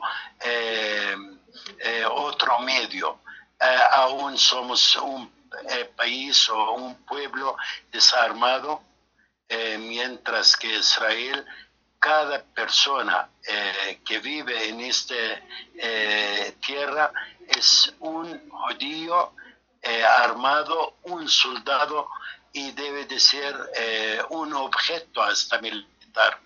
[2.10, 3.20] otro medio
[3.64, 5.32] eh, aún somos un
[5.70, 7.56] eh, país o un pueblo
[7.90, 8.82] desarmado,
[9.54, 11.46] eh, mientras que Israel,
[12.00, 13.30] cada persona
[14.04, 15.16] que vive en esta
[16.60, 17.14] tierra
[17.48, 19.32] es un judío
[20.20, 22.10] armado, un soldado
[22.52, 23.56] y debe de ser
[24.32, 26.42] un objeto hasta militar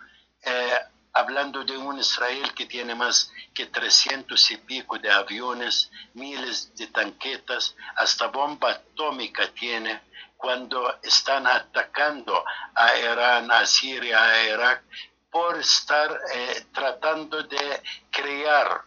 [1.17, 6.85] hablando de un Israel que tiene más que 300 y pico de aviones, miles de
[6.87, 10.01] tanquetas, hasta bomba atómica tiene,
[10.37, 14.83] cuando están atacando a Irán, a Siria, a Irak,
[15.31, 18.83] por estar eh, tratando de crear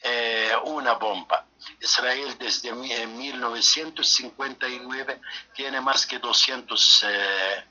[0.00, 1.44] eh, una bomba.
[1.80, 5.20] Israel desde 1959
[5.54, 7.66] tiene más que 200 eh,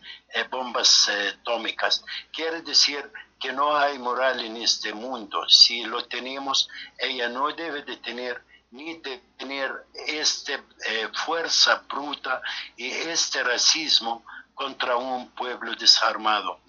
[0.52, 2.06] bombas atómicas.
[2.32, 5.48] Quiere decir que no hay moral en este mundo.
[5.50, 12.41] Si lo tenemos, ella no debe de tener ni de tener esta eh, fuerza bruta
[12.76, 16.60] y este racismo contra un pueblo desarmado.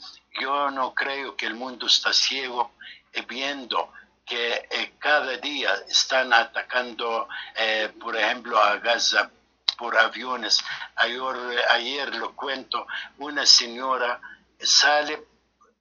[0.40, 2.72] Yo no creo que el mundo está ciego
[3.12, 3.92] eh, viendo
[4.24, 7.29] que eh, cada día están atacando,
[8.00, 9.31] por ejemplo, a Gaza
[9.79, 10.62] por aviones.
[10.96, 12.87] Ayer, ayer lo cuento,
[13.18, 14.20] una señora
[14.61, 15.24] sale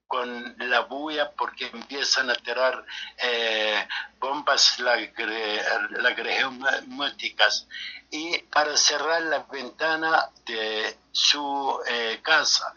[0.07, 2.85] con la bulla porque empiezan a tirar
[3.17, 3.87] eh,
[4.19, 7.67] bombas lagrimáticas
[8.11, 12.75] y para cerrar la ventana de su eh, casa.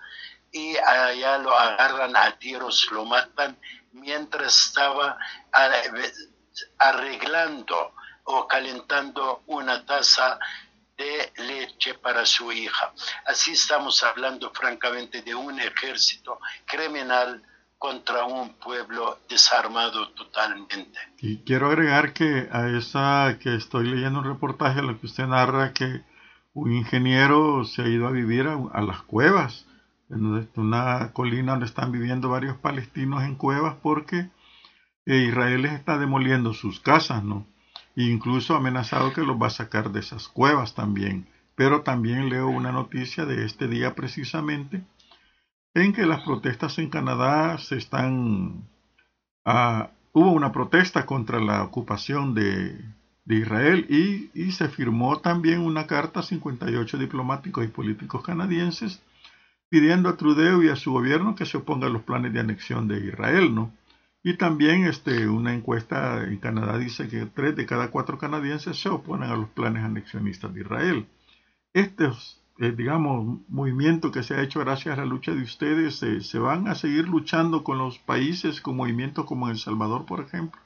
[0.50, 3.58] Y allá lo agarran a tiros, lo matan
[3.92, 5.18] mientras estaba
[6.78, 7.92] arreglando
[8.24, 10.38] o calentando una taza
[10.98, 12.92] de leche para su hija.
[13.26, 17.42] Así estamos hablando francamente de un ejército criminal
[17.78, 20.98] contra un pueblo desarmado totalmente.
[21.20, 25.72] Y quiero agregar que a esa que estoy leyendo un reportaje, lo que usted narra,
[25.72, 26.02] que
[26.52, 29.66] un ingeniero se ha ido a vivir a, las cuevas,
[30.10, 34.30] en una colina donde están viviendo varios palestinos en cuevas porque
[35.06, 37.46] eh, Israel les está demoliendo sus casas, ¿no?
[38.04, 41.26] Incluso amenazado que los va a sacar de esas cuevas también.
[41.54, 44.84] Pero también leo una noticia de este día precisamente
[45.74, 48.68] en que las protestas en Canadá se están...
[49.44, 52.78] Ah, hubo una protesta contra la ocupación de,
[53.26, 59.02] Israel y, y, se firmó también una carta a 58 diplomáticos y políticos canadienses
[59.68, 62.88] pidiendo a Trudeau y a su gobierno que se oponga a los planes de anexión
[62.88, 63.70] de Israel, ¿no?
[64.28, 68.90] Y también este, una encuesta en Canadá dice que tres de cada cuatro canadienses se
[68.90, 71.06] oponen a los planes anexionistas de Israel.
[71.72, 76.20] Estos, eh, digamos, movimiento que se ha hecho gracias a la lucha de ustedes, eh,
[76.20, 80.60] ¿se van a seguir luchando con los países, con movimientos como El Salvador, por ejemplo?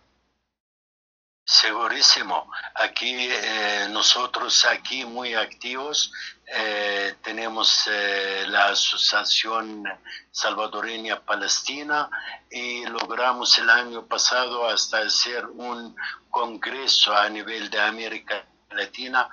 [1.44, 2.50] Segurísimo.
[2.74, 6.12] Aquí eh, nosotros, aquí muy activos,
[6.46, 9.82] eh, tenemos eh, la Asociación
[10.30, 12.08] Salvadoreña Palestina
[12.48, 15.96] y logramos el año pasado hasta hacer un
[16.30, 19.28] congreso a nivel de América Latina,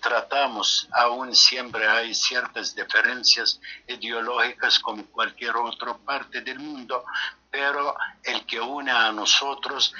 [0.00, 7.04] tratamos, aún siempre hay ciertas diferencias ideológicas como cualquier otra parte del mundo,
[7.50, 9.92] pero el que une a nosotros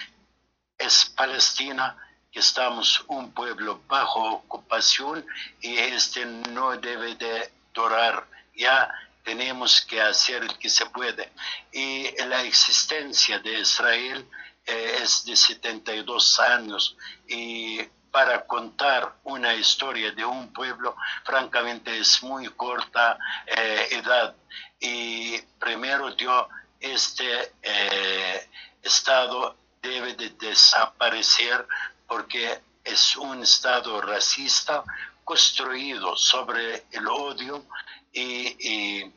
[0.79, 1.97] es Palestina,
[2.31, 5.25] que estamos un pueblo bajo ocupación
[5.61, 8.27] y este no debe de durar.
[8.57, 8.91] Ya
[9.23, 11.33] tenemos que hacer el que se puede.
[11.73, 14.29] Y la existencia de Israel
[14.67, 16.97] eh, es de 72 años
[17.29, 24.37] y para contar una historia de un pueblo, francamente es muy corta eh, edad.
[24.79, 28.49] Y primero dio este eh,
[28.83, 31.65] Estado debe de desaparecer
[32.09, 34.83] porque es un Estado racista
[35.23, 37.67] construido sobre el odio
[38.13, 39.11] y,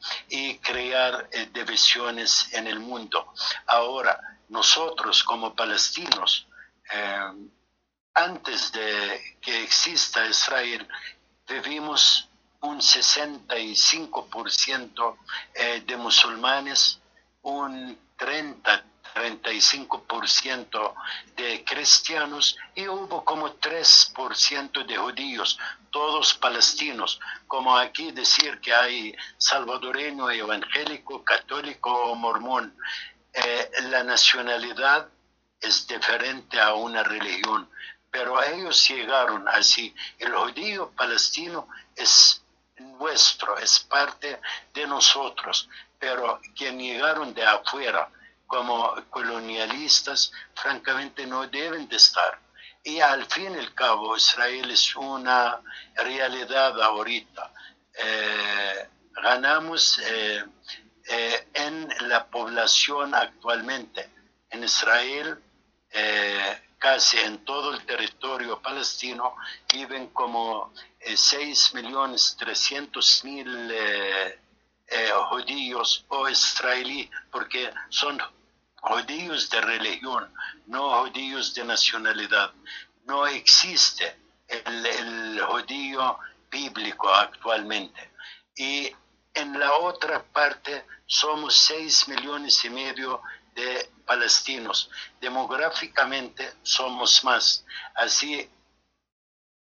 [0.60, 3.34] crear eh, divisiones en el mundo.
[3.68, 6.48] Ahora, nosotros como palestinos,
[6.94, 7.50] eh,
[8.16, 10.88] antes de que exista Israel,
[11.48, 12.28] vivimos
[12.62, 15.18] un 65%
[15.54, 17.00] eh, de musulmanes,
[17.44, 18.84] un 30
[19.18, 20.94] 35%
[21.36, 25.60] de cristianos y hubo como 3% de judíos,
[25.92, 32.76] todos palestinos, como aquí decir que hay salvadoreño, evangélico, católico o mormón.
[33.34, 35.08] Eh, la nacionalidad
[35.60, 37.70] es diferente a una religión,
[38.12, 39.94] pero ellos llegaron así.
[40.20, 42.42] El judío palestino es
[42.78, 44.40] nuestro, es parte
[44.74, 45.68] de nosotros,
[46.00, 48.10] pero quien llegaron de afuera,
[48.48, 52.40] como colonialistas, francamente no deben de estar.
[52.84, 55.62] Y al fin y al cabo, Israel es una
[55.96, 57.52] realidad ahorita.
[57.94, 60.46] Eh, ganamos eh,
[61.10, 64.10] eh, en la población actualmente.
[64.50, 65.44] En Israel,
[66.78, 69.36] casi en todo el territorio palestino,
[69.74, 73.74] viven como 6 millones 300 mil
[75.30, 78.22] judíos o israelíes, porque son
[78.82, 80.34] judíos de religión,
[80.68, 82.54] no judíos de nacionalidad.
[83.06, 84.16] No existe
[84.48, 86.18] el, judío
[86.50, 88.12] bíblico actualmente.
[88.56, 88.92] Y
[89.34, 93.22] en la otra parte somos seis millones y medio
[93.56, 94.90] de palestinos.
[95.22, 97.66] Demográficamente somos más.
[97.96, 98.50] Así,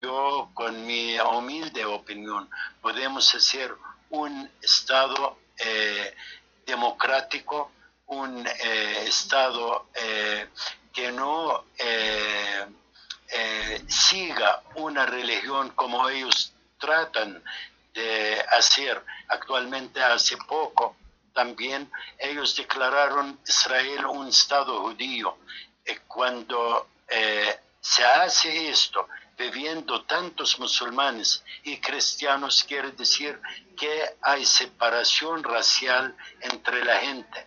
[0.02, 2.50] yo con mi humilde opinión,
[2.82, 3.76] podemos hacer
[4.10, 6.16] un Estado eh,
[6.66, 7.72] democrático
[8.08, 10.48] un eh, Estado eh,
[10.94, 12.66] que no eh,
[13.88, 17.44] siga una religión como ellos tratan
[17.94, 20.96] de hacer actualmente hace poco.
[21.34, 25.38] También ellos declararon Israel un Estado judío.
[26.08, 26.88] cuando
[27.80, 33.40] se hace esto, viviendo tantos musulmanes y cristianos, quiere decir
[33.78, 37.46] que hay separación racial entre la gente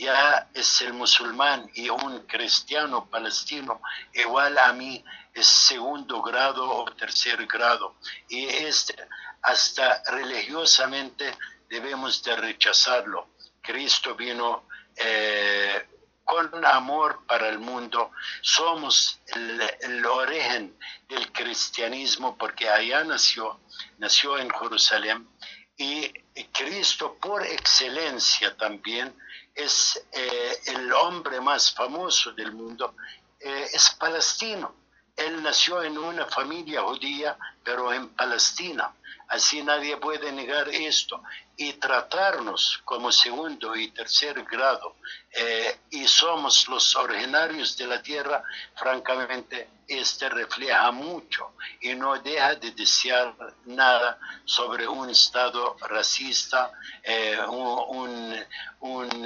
[0.00, 3.82] ya es el musulmán y un cristiano palestino
[4.14, 7.96] igual a mí es segundo grado o tercer grado
[8.28, 8.96] y este
[9.42, 11.36] hasta religiosamente
[11.68, 13.28] debemos de rechazarlo.
[13.62, 14.64] Cristo vino
[14.96, 15.86] eh,
[16.24, 18.12] con amor para el mundo.
[18.40, 20.76] Somos el, el, origen
[21.08, 23.60] del cristianismo porque allá nació,
[23.98, 25.28] nació en Jerusalén
[25.76, 26.12] y
[26.52, 29.14] Cristo por excelencia también
[29.62, 32.94] es eh, el hombre más famoso del mundo,
[33.38, 34.74] eh, es palestino.
[35.16, 38.92] Él nació en una familia judía, pero en Palestina.
[39.30, 41.22] Así nadie puede negar esto.
[41.56, 44.96] Y tratarnos como segundo y tercer grado
[45.30, 48.42] eh, y somos los originarios de la tierra,
[48.74, 53.34] francamente, este refleja mucho y no deja de desear
[53.66, 58.34] nada sobre un Estado racista, eh, un,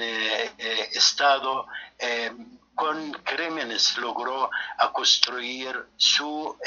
[0.01, 1.67] eh, Estado
[2.75, 6.59] con crímenes logró a construir su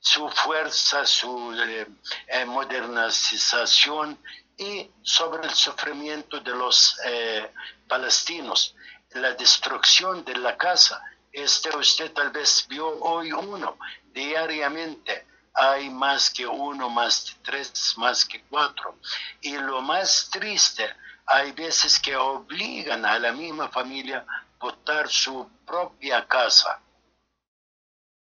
[0.00, 1.86] su fuerza, su eh,
[2.26, 4.18] eh, modernización
[4.56, 7.52] y sobre el sufrimiento de los eh,
[7.86, 8.74] palestinos,
[9.12, 11.02] la destrucción de la casa.
[11.30, 13.76] Este usted tal vez vio hoy uno
[14.12, 15.26] diariamente.
[15.52, 18.98] Hay más que uno, más que tres, más que cuatro.
[19.42, 20.88] Y lo más triste,
[21.26, 24.24] hay veces que obligan a la misma familia
[24.58, 26.80] botar su propia casa,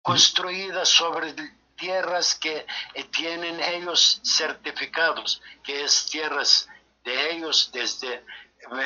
[0.02, 1.34] construida sobre
[1.81, 2.66] tierras que
[3.11, 6.68] tienen ellos certificados, que es tierras
[7.03, 8.22] de ellos desde,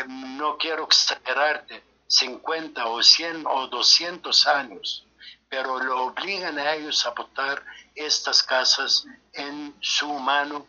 [0.06, 5.04] no quiero exagerarte, 50 o 100 o 200 años,
[5.48, 7.62] pero lo obligan a ellos a botar
[7.94, 10.66] estas casas en su mano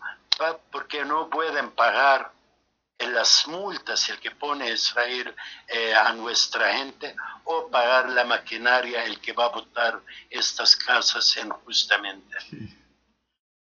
[0.72, 2.35] porque no pueden pagar
[3.00, 5.34] las multas el que pone Israel
[5.68, 11.38] eh, a nuestra gente o pagar la maquinaria el que va a botar estas casas
[11.38, 12.38] injustamente.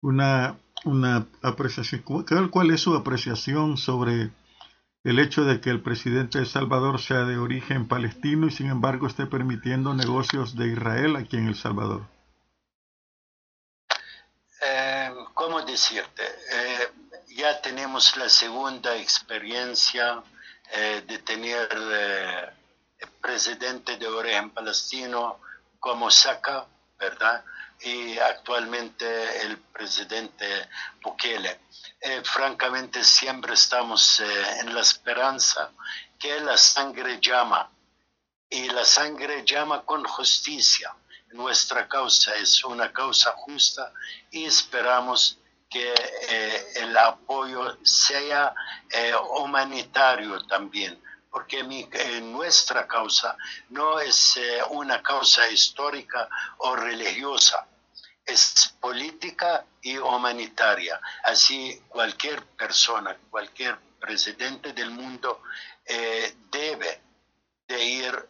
[0.02, 2.04] Una, una apreciación,
[2.50, 4.32] ¿cuál es su apreciación sobre
[5.04, 9.08] el hecho de que el presidente de Salvador sea de origen palestino y sin embargo
[9.08, 12.08] esté permitiendo negocios de Israel aquí en El Salvador?
[14.66, 16.24] Eh, ¿Cómo decirte?
[16.24, 17.03] Eh,
[17.36, 20.24] ya tenemos la segunda experiencia
[20.72, 25.40] eh, de tener el presidente de origen palestino
[25.80, 26.66] como Saka,
[26.98, 27.44] ¿verdad?
[27.82, 30.70] Y actualmente el presidente
[31.02, 31.60] Bukele.
[32.00, 35.72] Eh, francamente siempre estamos eh, en la esperanza
[36.20, 37.70] que la sangre llama
[38.50, 40.96] y la sangre llama con justicia.
[41.32, 43.92] Nuestra causa es una causa justa
[44.32, 45.40] y esperamos
[45.74, 45.94] que
[46.30, 48.54] eh, el apoyo sea
[49.40, 51.02] humanitario también,
[51.32, 51.64] porque
[52.22, 53.36] nuestra causa
[53.70, 57.68] no es una causa histórica o religiosa,
[58.26, 61.00] es política y humanitaria.
[61.24, 65.42] Así cualquier persona, cualquier presidente del mundo
[65.86, 67.02] eh, debe
[67.68, 68.30] de ir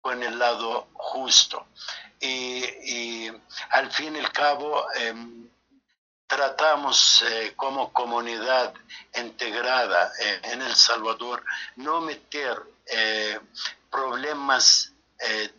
[0.00, 1.66] con el lado justo.
[2.20, 3.28] Y,
[3.70, 5.47] al fin y al cabo, em,
[6.28, 8.74] tratamos eh, como comunidad
[9.16, 11.42] integrada eh, en El Salvador
[11.76, 12.62] no meter
[13.90, 14.92] problemas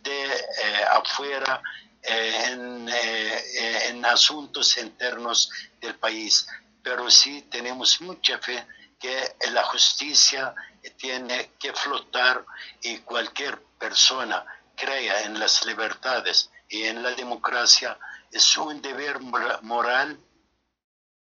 [0.02, 0.46] de
[0.90, 1.62] afuera
[2.02, 5.50] en, eh, en asuntos internos
[5.80, 6.46] del país,
[6.82, 8.66] pero sí tenemos mucha fe
[8.98, 10.54] que la justicia
[10.96, 12.44] tiene que flotar
[12.82, 14.44] y cualquier persona
[14.74, 17.98] crea en las libertades y en la democracia
[18.32, 20.18] es un deber moral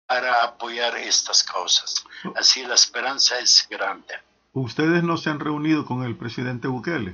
[0.09, 2.03] para apoyar estas causas.
[2.35, 4.15] Así la esperanza es grande.
[4.55, 7.11] ¿Ustedes no se han reunido con el presidente Bukele?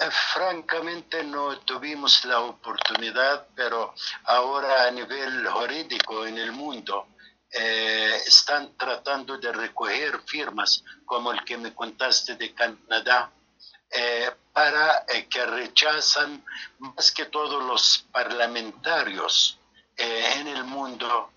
[0.00, 3.94] Eh, francamente no tuvimos la oportunidad, pero
[4.24, 7.06] ahora a nivel jurídico en el mundo
[7.52, 13.30] eh, están tratando de recoger firmas como el que me contaste de Canadá
[13.88, 16.44] eh, para que rechazan
[16.78, 19.59] más que todos los parlamentarios
[20.00, 21.30] en el mundo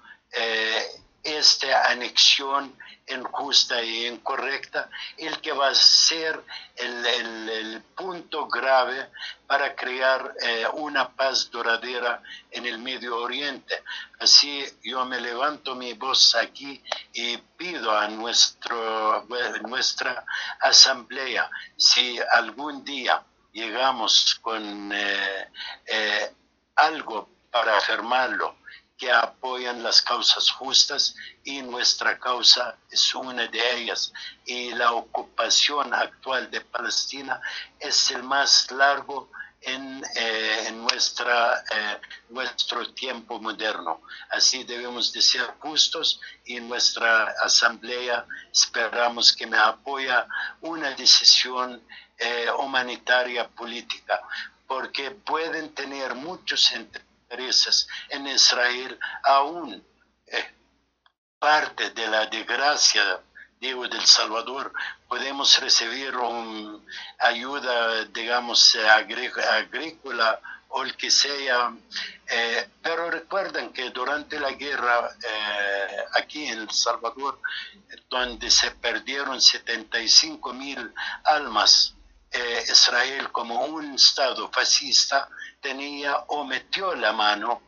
[1.23, 2.75] esta anexión
[3.07, 6.43] injusta e incorrecta, el que va a ser
[6.75, 9.11] el, punto grave
[9.45, 13.83] para crear eh, una paz duradera en el Medio Oriente.
[14.19, 16.81] Así yo me levanto mi voz aquí
[17.13, 19.25] y pido a nuestro,
[19.61, 20.25] nuestra
[20.59, 25.49] asamblea, si algún día llegamos con eh,
[25.85, 26.33] eh,
[26.75, 28.57] algo para afirmarlo,
[28.97, 34.11] que apoyan las causas justas y nuestra causa es una de ellas.
[34.45, 37.39] Y la ocupación actual de Palestina
[37.79, 39.29] es el más largo
[39.61, 44.01] en, eh, eh, nuestro tiempo moderno.
[44.31, 50.27] Así debemos de ser justos y nuestra asamblea esperamos que me apoya
[50.61, 51.81] una decisión
[52.17, 54.21] eh, humanitaria política,
[54.67, 56.71] porque pueden tener muchos
[58.09, 59.83] en Israel, aún
[61.39, 63.19] parte de la desgracia
[63.63, 64.73] digo, del Salvador,
[65.07, 66.13] podemos recibir
[67.19, 71.73] ayuda, digamos, agrícola o el que sea.
[72.27, 77.39] Eh, pero recuerden que durante la guerra eh, aquí en El Salvador,
[78.09, 81.95] donde se perdieron 75 mil almas,
[82.67, 85.29] Israel como un Estado fascista,
[85.61, 87.61] tenía o metió la mano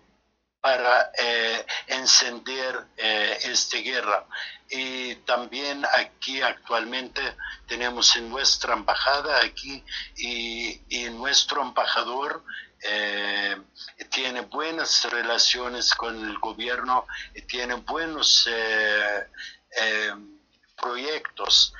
[0.66, 4.26] para eh, encender eh, esta guerra.
[4.68, 7.22] Y también aquí actualmente
[7.68, 9.84] tenemos en nuestra embajada aquí
[10.18, 12.43] y, nuestro embajador
[12.82, 13.55] eh,
[14.09, 17.05] tiene buenas relaciones con el gobierno,
[17.36, 18.49] y tiene buenos
[20.76, 21.74] proyectos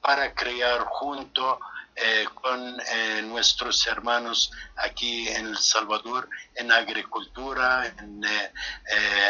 [0.00, 1.58] para crear junto
[1.96, 8.22] eh, con eh, nuestros hermanos aquí en El Salvador en agricultura, en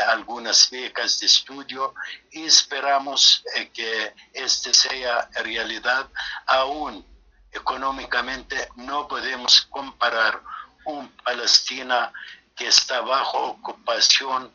[0.09, 1.95] algunas becas de estudio
[2.31, 3.43] y esperamos
[3.73, 6.09] que este sea realidad.
[6.47, 7.05] Aún
[7.51, 10.41] económicamente no podemos comparar
[10.87, 12.13] un Palestina
[12.55, 14.53] que está bajo ocupación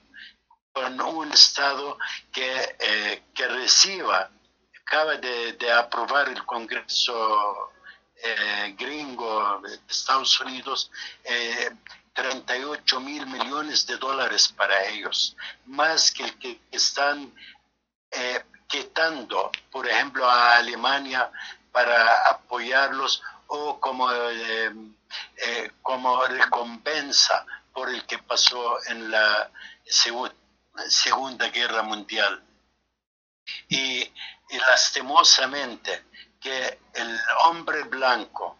[0.72, 1.98] con un Estado
[2.32, 4.30] que, que reciba
[4.90, 7.72] acaba de, aprobar el Congreso
[8.24, 10.92] eh, gringo de Estados Unidos
[12.14, 17.34] 38 eh, mil millones de dólares para ellos, más que el que están
[18.12, 21.32] eh, quitando, por ejemplo, a Alemania
[21.72, 24.10] para apoyarlos o como,
[25.82, 29.50] como recompensa por el que pasó en la
[29.86, 32.44] Segunda Guerra Mundial.
[33.70, 34.12] Y
[34.50, 36.06] y lastimosamente
[36.40, 38.58] que el hombre blanco,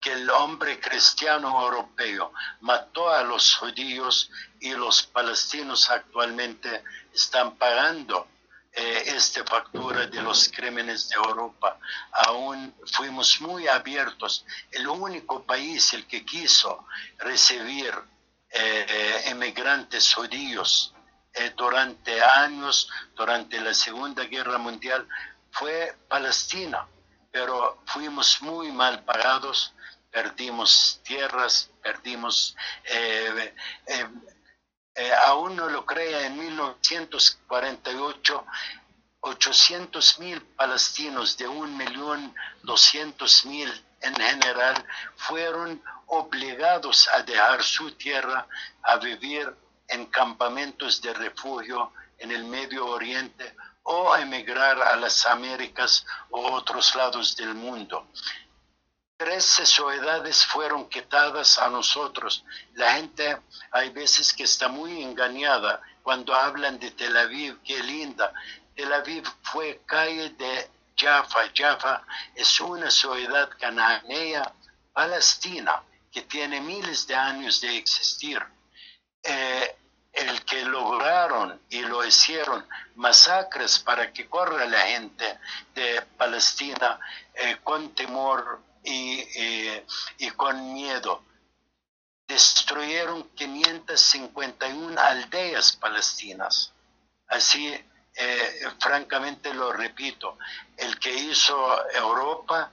[0.00, 4.30] que el hombre cristiano europeo mató a los judíos
[4.60, 8.28] y los palestinos actualmente están pagando
[8.72, 11.78] eh, esta factura de los crímenes de Europa.
[12.12, 14.44] Aún fuimos muy abiertos.
[14.70, 16.86] El único país el que quiso
[17.18, 17.92] recibir
[18.50, 20.94] eh, emigrantes judíos
[21.32, 25.08] eh, durante años, durante la Segunda Guerra Mundial,
[25.50, 26.86] fue Palestina,
[27.38, 29.72] pero fuimos muy mal pagados,
[30.10, 33.54] perdimos tierras, perdimos, eh,
[33.86, 34.08] eh,
[35.24, 38.44] aún no lo crea, en 1948
[39.20, 44.84] 800 mil palestinos de 1.200.000 en general
[45.16, 48.48] fueron obligados a dejar su tierra,
[48.82, 49.54] a vivir
[49.86, 53.54] en campamentos de refugio en el Medio Oriente
[53.90, 58.06] o emigrar a las Américas o otros lados del mundo.
[59.16, 62.44] Trece sociedades fueron quitadas a nosotros.
[62.74, 63.38] La gente
[63.70, 68.32] hay veces que está muy engañada cuando hablan de Tel Aviv, qué linda.
[68.76, 71.50] Tel Aviv fue calle de Jaffa.
[71.54, 74.52] Jaffa es una ciudad cananea
[74.92, 75.82] palestina
[76.12, 78.38] que tiene miles de años de existir
[79.22, 79.76] eh,
[80.18, 82.66] el que lograron y lo hicieron
[82.96, 85.38] masacres para que corra la gente
[85.74, 86.98] de Palestina
[87.34, 89.24] eh, con temor y,
[90.18, 91.22] y, con miedo.
[92.26, 96.72] Destruyeron 551 aldeas palestinas.
[97.28, 97.72] Así,
[98.14, 100.38] eh, francamente lo repito,
[100.76, 102.72] el que hizo Europa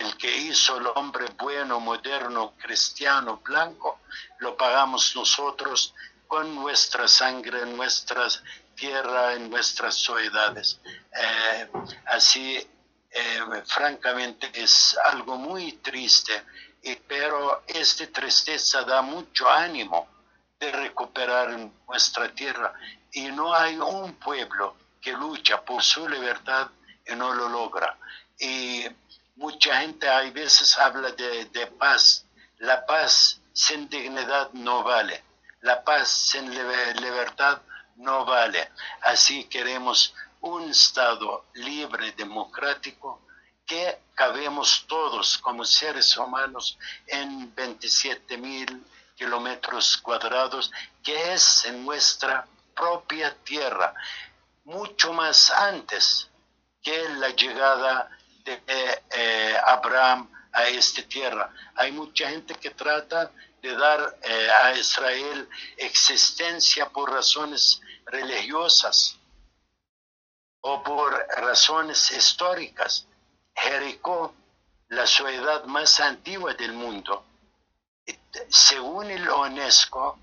[0.00, 4.00] el que hizo el hombre bueno, moderno, cristiano, blanco,
[4.38, 5.92] lo pagamos nosotros
[6.28, 8.28] con nuestra sangre, en nuestra
[8.76, 10.80] tierra, en nuestras sociedades.
[11.12, 11.68] Eh,
[12.06, 12.56] así,
[13.10, 16.44] eh, francamente, es algo muy triste,
[17.08, 20.06] pero esta tristeza da mucho ánimo
[20.60, 21.58] de recuperar
[21.88, 22.72] nuestra tierra
[23.12, 26.68] y no hay un pueblo que lucha por su libertad
[27.04, 27.98] y no lo logra.
[28.38, 28.86] Y
[29.38, 32.24] Mucha gente hay veces habla de, paz.
[32.58, 35.22] La paz sin dignidad no vale.
[35.60, 37.60] La paz sin libertad
[37.96, 38.70] no vale.
[39.02, 43.22] Así queremos un Estado libre, democrático,
[43.66, 48.86] que cabemos todos como seres humanos en 27 mil
[49.16, 50.70] kilómetros cuadrados,
[51.02, 53.92] que es en nuestra propia tierra,
[54.64, 56.30] mucho más antes
[56.80, 58.08] que la llegada
[58.44, 58.62] de
[59.10, 61.52] eh, Abraham a esta tierra.
[61.74, 63.32] Hay mucha gente que trata
[63.62, 69.18] de dar eh, a Israel existencia por razones religiosas
[70.60, 73.06] o por razones históricas.
[73.54, 74.34] Jericó,
[74.88, 77.24] la ciudad más antigua del mundo,
[78.48, 80.18] según el UNESCO,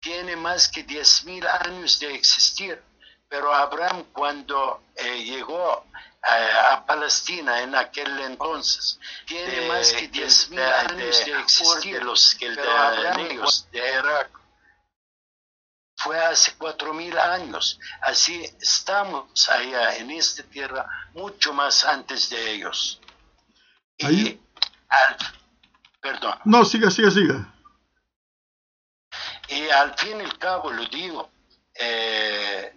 [0.00, 2.82] tiene más que 10.000 años de existir.
[3.28, 5.84] Pero Abraham cuando eh, llegó
[6.22, 8.98] a, Palestina en aquel entonces.
[9.26, 12.02] Tiene más que 10.000 años de, existir.
[12.02, 12.56] los que de,
[13.72, 14.30] de Irak.
[15.96, 17.78] Fue hace 4.000 años.
[18.02, 23.00] Así estamos allá en esta tierra mucho más antes de ellos.
[23.98, 24.40] Y
[26.00, 26.38] perdón.
[26.44, 27.54] No, siga, siga, siga.
[29.48, 31.30] Y al fin y al cabo, lo digo,
[31.74, 32.72] eh,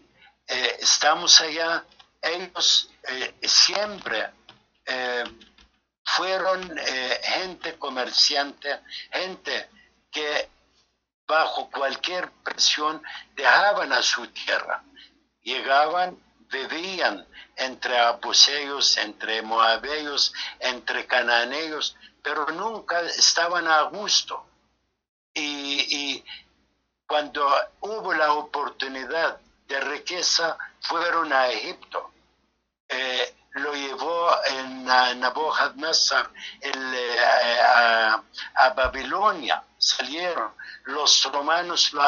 [0.47, 1.85] eh, estamos allá
[2.21, 4.29] ellos eh, siempre
[4.85, 5.23] eh,
[6.03, 9.69] fueron eh, gente comerciante, gente
[10.11, 10.49] que
[11.25, 13.01] bajo cualquier presión
[13.35, 14.83] dejaban a su tierra,
[15.41, 24.45] llegaban, vivían entre abuseos, entre moabeos, entre cananeos, pero nunca estaban a gusto.
[25.33, 26.23] Y,
[27.07, 27.45] cuando
[27.81, 32.10] hubo la oportunidad de riqueza, fueron a Egipto.
[32.91, 37.19] Eh, lo llevó en Nabucodonosor eh,
[37.65, 38.23] a,
[38.55, 40.53] a, Babilonia, salieron.
[40.85, 42.03] Los romanos lo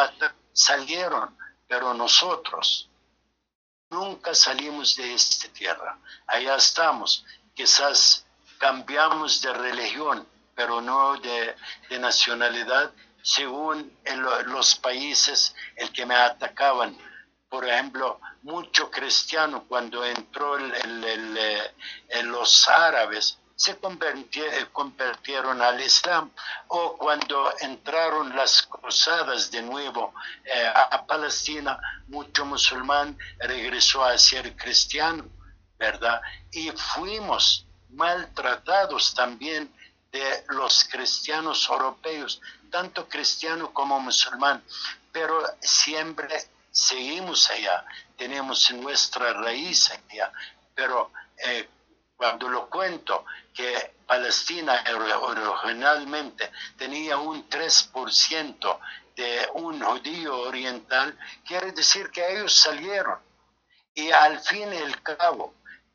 [0.52, 2.90] salieron, pero nosotros
[3.90, 5.98] nunca salimos de esta tierra.
[6.28, 7.26] Allá estamos.
[7.54, 8.26] Quizás
[8.58, 11.56] cambiamos de religión, pero no de,
[12.00, 13.98] nacionalidad, según
[14.48, 16.98] los países el que me atacaban
[17.54, 26.32] por ejemplo, mucho cristiano cuando entró el, eh, los árabes se convirtieron al Islam.
[26.68, 30.14] O cuando entraron las cruzadas de nuevo
[30.44, 35.26] eh, a Palestina, mucho musulmán regresó a ser cristiano,
[35.78, 36.22] ¿verdad?
[36.52, 39.72] Y fuimos maltratados también
[40.12, 44.64] de los cristianos europeos, tanto cristiano como musulmán,
[45.12, 47.86] pero siempre seguimos allá,
[48.18, 50.32] tenemos nuestra raíz allá,
[50.74, 51.68] pero eh,
[52.16, 54.84] cuando lo cuento que Palestina
[55.22, 58.80] originalmente tenía un 3%
[59.16, 63.20] de un judío oriental, quiere decir que ellos salieron.
[63.96, 65.54] Y al fin y al cabo,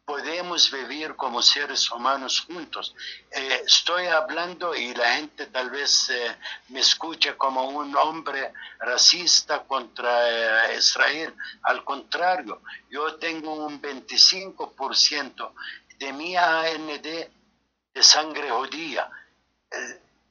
[0.09, 2.95] podemos vivir como seres humanos juntos.
[3.31, 6.35] Eh, estoy hablando y la gente tal vez eh,
[6.69, 11.35] me escucha como un hombre racista contra eh, Israel.
[11.65, 15.53] Al contrario, yo tengo un 25%
[15.99, 19.11] de mi AND de sangre judía.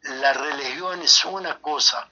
[0.01, 2.09] la religión es una cosa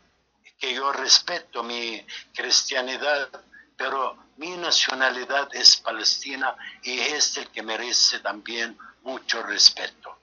[0.60, 3.28] que yo respeto, mi cristianidad,
[3.76, 10.18] pero mi nacionalidad es palestina y es el que merece también mucho respeto.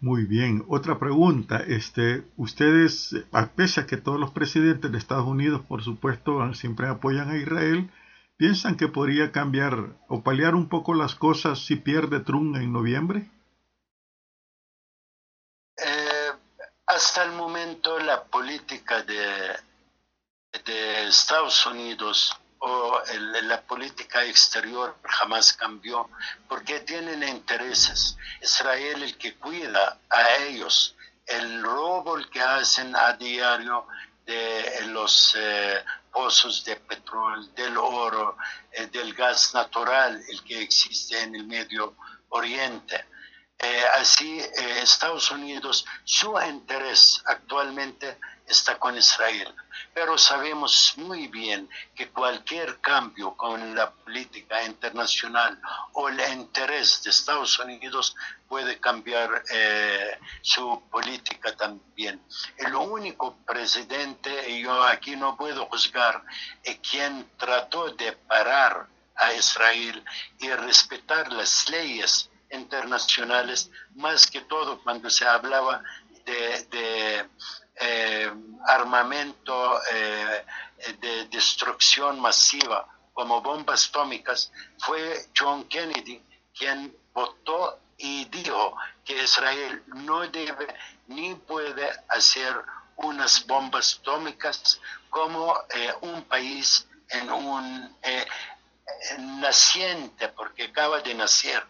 [0.00, 1.58] Muy bien, otra pregunta.
[1.58, 7.30] Este, ustedes, a pesar que todos los presidentes de Estados Unidos, por supuesto, siempre apoyan
[7.30, 7.90] a Israel,
[8.38, 13.30] ¿piensan que podría cambiar o paliar un poco las cosas si pierde Trump en noviembre?
[15.76, 16.30] Eh,
[16.86, 19.54] hasta el momento la política de,
[20.64, 23.00] de Estados Unidos o
[23.42, 26.10] la política exterior jamás cambió
[26.48, 28.16] porque tienen intereses.
[28.42, 30.94] Israel el que cuida a ellos,
[31.26, 33.86] el robo el que hacen a diario
[34.26, 35.82] de los eh,
[36.12, 38.36] pozos de petróleo, del oro,
[38.72, 41.96] eh, del gas natural, el que existe en el Medio
[42.28, 43.06] Oriente.
[43.58, 44.38] Eh, así,
[44.82, 48.18] Estados Unidos, su interés actualmente
[48.50, 49.54] está con Israel.
[49.94, 55.58] Pero sabemos muy bien que cualquier cambio con la política internacional
[55.92, 58.14] o el interés de Estados Unidos
[58.48, 62.20] puede cambiar eh, su política también.
[62.56, 66.22] El único presidente, y yo aquí no puedo juzgar,
[66.62, 68.86] es quien trató de parar
[69.16, 70.04] a Israel
[70.38, 75.82] y respetar las leyes internacionales, más que todo cuando se hablaba
[76.24, 77.28] de
[77.82, 78.30] eh,
[78.66, 80.44] armamento eh,
[81.00, 86.22] de destrucción masiva como bombas atómicas, fue John Kennedy
[86.56, 90.66] quien votó y dijo que Israel no debe
[91.08, 92.54] ni puede hacer
[92.96, 94.78] unas bombas atómicas
[95.08, 97.96] como eh, un país en un
[99.40, 101.64] naciente, porque acaba de nacer,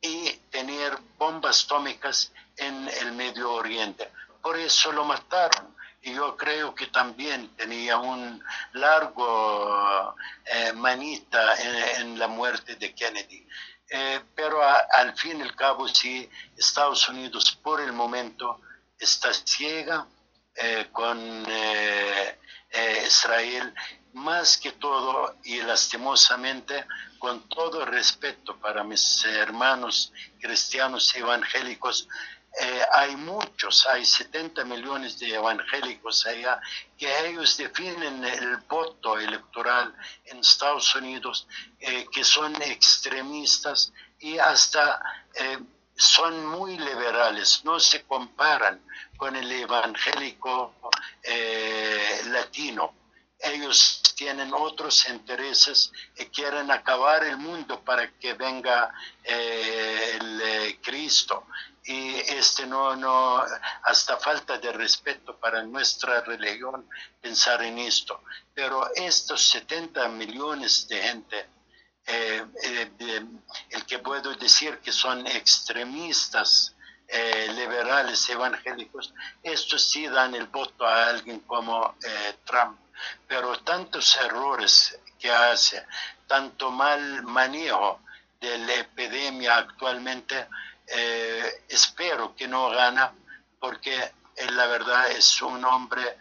[0.00, 4.10] y tener bombas atómicas en el Medio Oriente
[4.42, 5.74] por eso lo mataron.
[6.04, 11.54] Y yo creo que también tenía un largo eh, manita
[11.98, 13.46] en, la muerte de Kennedy.
[13.88, 18.60] Eh, pero al fin y al cabo, sí, Estados Unidos por el momento
[18.98, 20.06] está ciega
[20.56, 21.46] eh, con
[23.06, 23.72] Israel,
[24.14, 26.84] más que todo y lastimosamente,
[27.18, 32.08] con todo respeto para mis hermanos cristianos evangélicos,
[32.60, 36.60] eh, hay muchos, hay 70 millones de evangélicos allá,
[36.98, 39.94] que ellos definen el voto electoral
[40.26, 41.48] en Estados Unidos,
[41.80, 45.02] eh, que son extremistas y hasta
[45.34, 45.58] eh,
[45.96, 48.84] son muy liberales, no se comparan
[49.16, 50.74] con el evangélico
[52.26, 52.94] latino.
[53.38, 58.92] Ellos tienen otros intereses y quieren acabar el mundo para que venga
[59.24, 61.46] el Cristo
[61.84, 63.44] y este no, no,
[63.84, 66.88] hasta falta de respeto para nuestra religión
[67.20, 68.22] pensar en esto.
[68.54, 71.46] Pero estos 70 millones de gente
[72.06, 73.26] eh, eh,
[73.70, 76.74] el que puedo decir que son extremistas,
[77.54, 79.12] liberales, evangélicos,
[79.42, 81.96] estos sí dan el voto a alguien como
[82.46, 82.78] Trump.
[83.28, 85.86] Pero tantos errores que hace,
[86.26, 88.00] tanto mal manejo
[88.40, 90.48] de la epidemia actualmente,
[91.68, 93.14] espero que no gana,
[93.58, 94.12] porque
[94.50, 96.16] la verdad es un hombre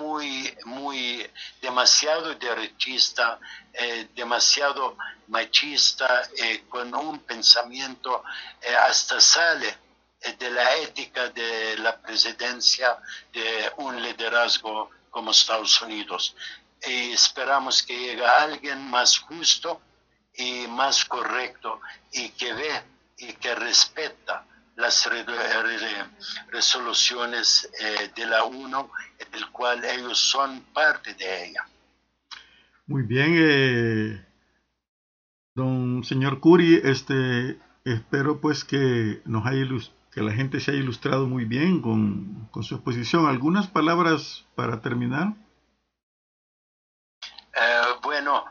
[0.00, 1.30] muy, muy,
[1.60, 3.38] demasiado derechista,
[3.72, 4.96] eh, demasiado
[5.28, 8.24] machista, eh, con un pensamiento,
[8.62, 9.76] eh, hasta sale
[10.38, 12.98] de la ética de la presidencia
[13.32, 16.34] de un liderazgo como Estados Unidos.
[16.80, 19.80] Esperamos que llegue alguien más justo
[20.34, 21.80] y más correcto
[22.12, 22.82] y que ve
[23.18, 25.08] y que respeta las
[26.50, 28.90] resoluciones eh, de la UNO,
[29.30, 31.66] del cual ellos son parte de ella.
[32.86, 34.26] Muy bien, eh,
[35.54, 39.66] don señor Curi, este, espero pues que nos haya
[40.12, 43.26] que la gente se haya ilustrado muy bien con, con su exposición.
[43.26, 45.34] ¿Algunas palabras para terminar?
[47.54, 48.44] Eh, bueno,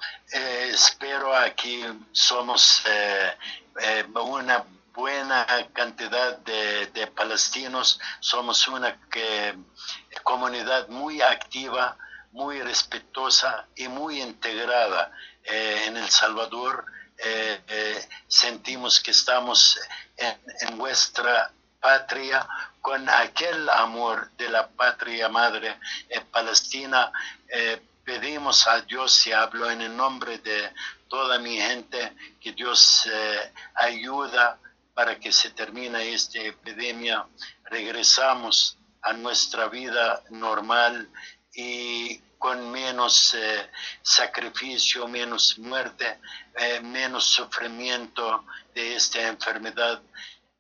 [0.70, 2.84] espero aquí somos
[4.14, 9.00] una buena cantidad de, palestinos, somos una
[10.24, 11.98] comunidad muy activa,
[12.32, 15.12] muy respetuosa y muy integrada
[15.44, 16.86] eh, en El Salvador.
[17.18, 19.80] Eh, eh, sentimos que estamos
[20.18, 22.48] en, nuestra patria
[22.82, 25.80] con aquel amor de la patria madre
[26.32, 27.12] palestina.
[28.10, 30.74] Pedimos a Dios y hablo en el nombre de
[31.08, 33.08] toda mi gente que Dios
[33.76, 34.60] ayuda
[34.96, 37.28] para que se termine esta epidemia,
[37.66, 41.08] regresamos a nuestra vida normal
[41.54, 43.70] y con menos eh,
[44.02, 46.18] sacrificio, menos muerte,
[46.56, 48.44] eh, menos sufrimiento
[48.74, 50.02] de esta enfermedad.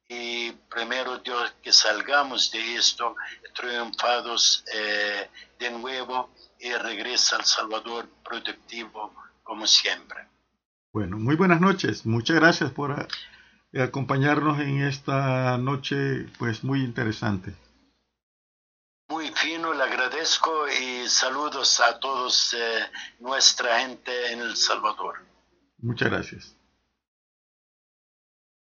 [0.08, 3.16] Y primero Dios que salgamos de esto
[3.56, 6.30] triunfados eh, de nuevo
[6.60, 10.28] y regresa al Salvador productivo como siempre.
[10.92, 12.06] Bueno, muy buenas noches.
[12.06, 13.08] Muchas gracias por
[13.74, 17.56] acompañarnos en esta noche pues muy interesante.
[19.10, 22.86] Muy fino, le agradezco y saludos a todos eh,
[23.20, 25.16] nuestra gente en El Salvador.
[25.80, 26.56] Muchas gracias.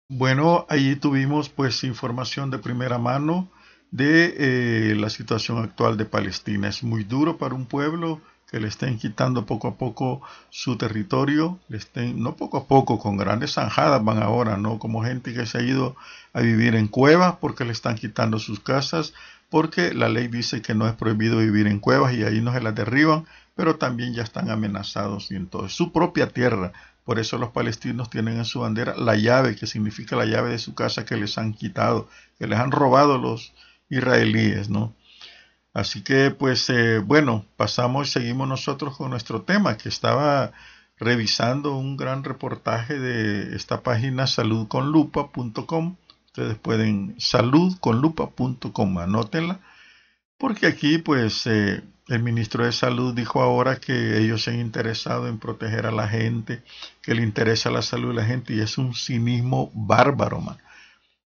[0.08, 3.52] Bueno, allí tuvimos pues información de primera mano
[3.92, 6.68] de eh, la situación actual de Palestina.
[6.68, 11.60] Es muy duro para un pueblo que le estén quitando poco a poco su territorio,
[11.68, 14.80] le estén, no poco a poco, con grandes zanjadas van ahora, ¿no?
[14.80, 15.96] Como gente que se ha ido
[16.34, 19.14] a vivir en cuevas porque le están quitando sus casas,
[19.50, 22.62] porque la ley dice que no es prohibido vivir en cuevas y ahí no se
[22.62, 23.26] las derriban,
[23.56, 26.72] pero también ya están amenazados y entonces su propia tierra.
[27.04, 30.60] Por eso los palestinos tienen en su bandera la llave, que significa la llave de
[30.60, 33.54] su casa que les han quitado, que les han robado los
[33.90, 34.96] israelíes, ¿no?
[35.74, 40.52] Así que, pues, eh, bueno, pasamos y seguimos nosotros con nuestro tema, que estaba
[40.98, 45.96] revisando un gran reportaje de esta página saludconlupa.com.
[46.26, 49.62] Ustedes pueden saludconlupa.com, anótenla,
[50.38, 55.28] porque aquí, pues, eh, el ministro de Salud dijo ahora que ellos se han interesado
[55.28, 56.64] en proteger a la gente,
[57.04, 60.58] que le interesa la salud de la gente, y es un cinismo bárbaro, man.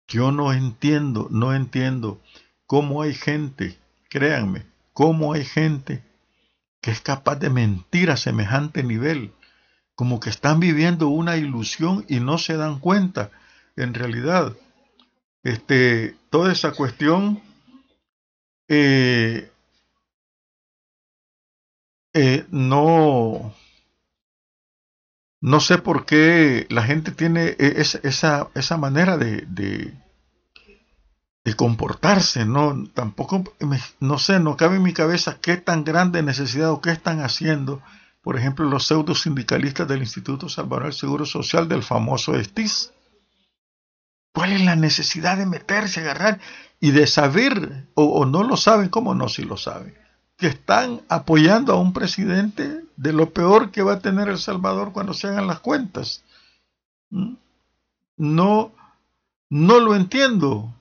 [0.08, 2.20] Yo no entiendo, no entiendo
[2.70, 6.04] cómo hay gente Créanme, cómo hay gente
[6.80, 9.32] que es capaz de mentir a semejante nivel,
[9.94, 13.30] como que están viviendo una ilusión y no se dan cuenta.
[13.76, 14.56] En realidad,
[15.44, 17.40] este, toda esa cuestión
[18.68, 19.50] eh,
[22.12, 23.54] eh, no,
[25.40, 29.94] no sé por qué la gente tiene e, esa, esa manera de, de
[31.56, 33.44] comportarse, no, tampoco,
[34.00, 37.82] no sé, no cabe en mi cabeza qué tan grande necesidad o qué están haciendo,
[38.22, 42.92] por ejemplo, los pseudo sindicalistas del Instituto Salvador del Seguro Social del famoso STIS.
[44.32, 46.40] ¿Cuál es la necesidad de meterse, agarrar
[46.78, 49.94] y de saber, o, no lo saben, cómo no si lo saben,
[50.36, 54.92] que están apoyando a un presidente de lo peor que va a tener El Salvador
[54.92, 56.22] cuando se hagan las cuentas?
[57.08, 57.34] ¿Mm?
[58.18, 58.72] No,
[59.48, 60.72] no lo entiendo.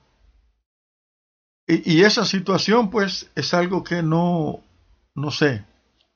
[1.70, 4.60] Y, esa situación, pues, es algo que no,
[5.14, 5.64] no sé,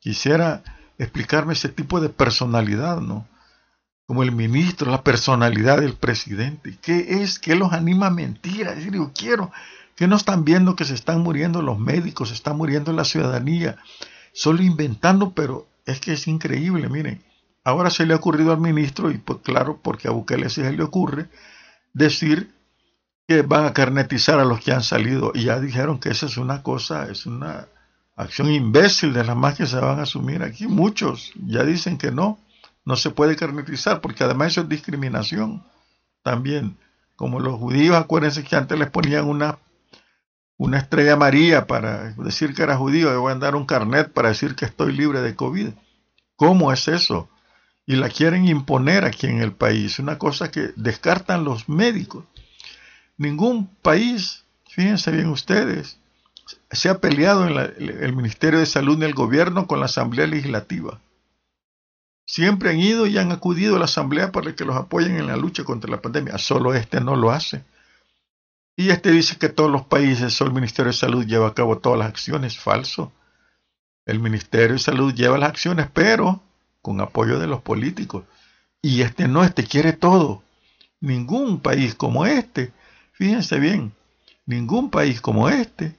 [0.00, 0.62] quisiera
[0.98, 3.28] explicarme ese tipo de personalidad, ¿no?
[4.06, 6.76] Como el ministro, la personalidad del presidente.
[6.82, 7.38] ¿Qué es?
[7.38, 8.68] ¿Qué los anima a mentir?
[8.68, 9.52] A decir, yo quiero,
[9.96, 13.76] que no están viendo que se están muriendo los médicos, se está muriendo la ciudadanía,
[14.32, 17.22] solo inventando, pero es que es increíble, miren,
[17.64, 20.72] Ahora se le ha ocurrido al ministro, y pues claro, porque a Bukele sí se
[20.72, 21.30] le ocurre,
[21.94, 22.53] decir
[23.26, 25.32] que van a carnetizar a los que han salido.
[25.34, 27.66] Y ya dijeron que esa es una cosa, es una
[28.16, 30.66] acción imbécil de las más que se van a asumir aquí.
[30.66, 32.38] Muchos ya dicen que no,
[32.84, 35.64] no se puede carnetizar, porque además eso es discriminación
[36.22, 36.76] también.
[37.16, 39.58] Como los judíos, acuérdense que antes les ponían una,
[40.56, 44.30] una estrella amarilla para decir que era judío, le voy a dar un carnet para
[44.30, 45.68] decir que estoy libre de COVID.
[46.36, 47.28] ¿Cómo es eso?
[47.86, 52.24] Y la quieren imponer aquí en el país, una cosa que descartan los médicos.
[53.16, 55.98] Ningún país, fíjense bien ustedes,
[56.70, 61.00] se ha peleado en el Ministerio de Salud ni el gobierno con la Asamblea Legislativa.
[62.26, 65.36] Siempre han ido y han acudido a la Asamblea para que los apoyen en la
[65.36, 66.38] lucha contra la pandemia.
[66.38, 67.64] Solo este no lo hace.
[68.76, 71.78] Y este dice que todos los países o el Ministerio de Salud lleva a cabo
[71.78, 72.58] todas las acciones.
[72.58, 73.12] Falso.
[74.06, 76.42] El Ministerio de Salud lleva las acciones, pero
[76.82, 78.24] con apoyo de los políticos.
[78.82, 80.42] Y este no, este quiere todo.
[81.00, 82.72] Ningún país como este,
[83.14, 83.92] fíjense bien,
[84.46, 85.96] ningún país como este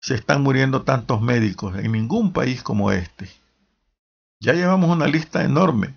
[0.00, 3.28] se están muriendo tantos médicos, en ningún país como este.
[4.40, 5.94] Ya llevamos una lista enorme.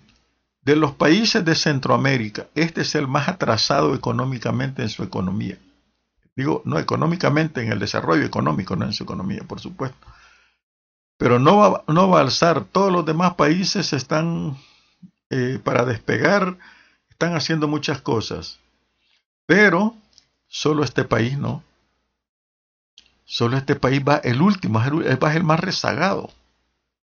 [0.60, 5.58] De los países de Centroamérica, este es el más atrasado económicamente en su economía.
[6.36, 10.06] Digo, no económicamente, en el desarrollo económico, no en su economía, por supuesto.
[11.18, 12.64] Pero no va, no va a alzar.
[12.64, 14.56] Todos los demás países están,
[15.30, 16.58] eh, para despegar,
[17.08, 18.58] están haciendo muchas cosas.
[19.46, 19.94] Pero
[20.48, 21.62] solo este país no.
[23.24, 26.30] Solo este país va el último, va el más rezagado.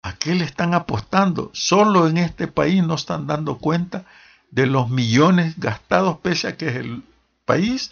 [0.02, 1.50] ¿A qué le están apostando?
[1.54, 4.06] Solo en este país no están dando cuenta
[4.52, 7.04] de los millones gastados, pese a que es el
[7.44, 7.92] país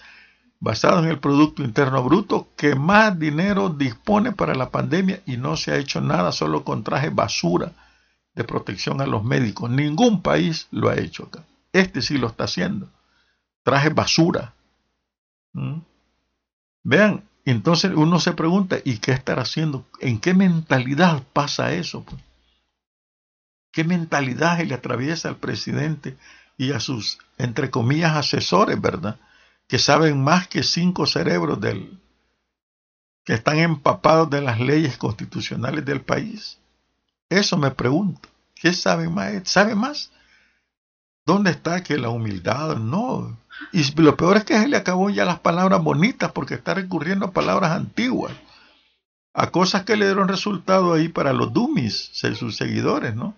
[0.59, 5.57] basado en el Producto Interno Bruto que más dinero dispone para la pandemia y no
[5.57, 7.73] se ha hecho nada, solo con traje basura
[8.33, 9.69] de protección a los médicos.
[9.69, 11.43] Ningún país lo ha hecho acá.
[11.73, 12.87] Este sí lo está haciendo.
[13.63, 14.53] Traje basura.
[15.53, 15.79] ¿Mm?
[16.83, 19.85] Vean, entonces uno se pregunta, ¿y qué estará haciendo?
[19.99, 22.05] ¿En qué mentalidad pasa eso?
[23.71, 26.17] ¿Qué mentalidad le atraviesa al presidente
[26.57, 29.19] y a sus, entre comillas, asesores, verdad?
[29.67, 31.99] Que saben más que cinco cerebros del,
[33.25, 36.59] que están empapados de las leyes constitucionales del país.
[37.29, 38.29] Eso me pregunto.
[38.53, 39.49] ¿Qué saben más?
[39.49, 40.11] ¿Sabe más?
[41.25, 42.77] ¿Dónde está que la humildad?
[42.77, 43.37] No,
[43.71, 47.27] y lo peor es que se le acabó ya las palabras bonitas porque está recurriendo
[47.27, 48.33] a palabras antiguas,
[49.33, 53.35] a cosas que le dieron resultado ahí para los dummies, sus seguidores, ¿no?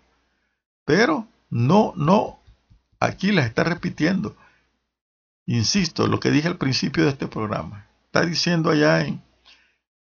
[0.86, 2.40] Pero no, no,
[3.00, 4.36] aquí las está repitiendo.
[5.46, 7.88] Insisto, lo que dije al principio de este programa.
[8.08, 9.22] Está diciendo allá en,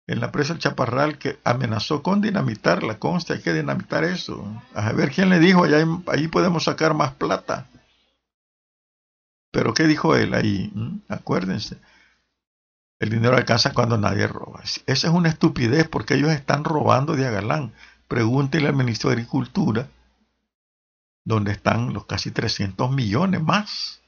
[0.06, 4.44] en la presa El Chaparral que amenazó con dinamitar la consta, hay que dinamitar eso.
[4.74, 7.66] A ver quién le dijo, allá ahí podemos sacar más plata.
[9.54, 10.72] Pero ¿qué dijo él ahí?
[10.74, 11.02] ¿Mm?
[11.08, 11.78] Acuérdense.
[12.98, 14.62] El dinero alcanza cuando nadie roba.
[14.64, 17.72] Esa es una estupidez porque ellos están robando de Agalán.
[18.08, 19.88] Pregúntele al ministro de Agricultura
[21.24, 24.00] dónde están los casi 300 millones más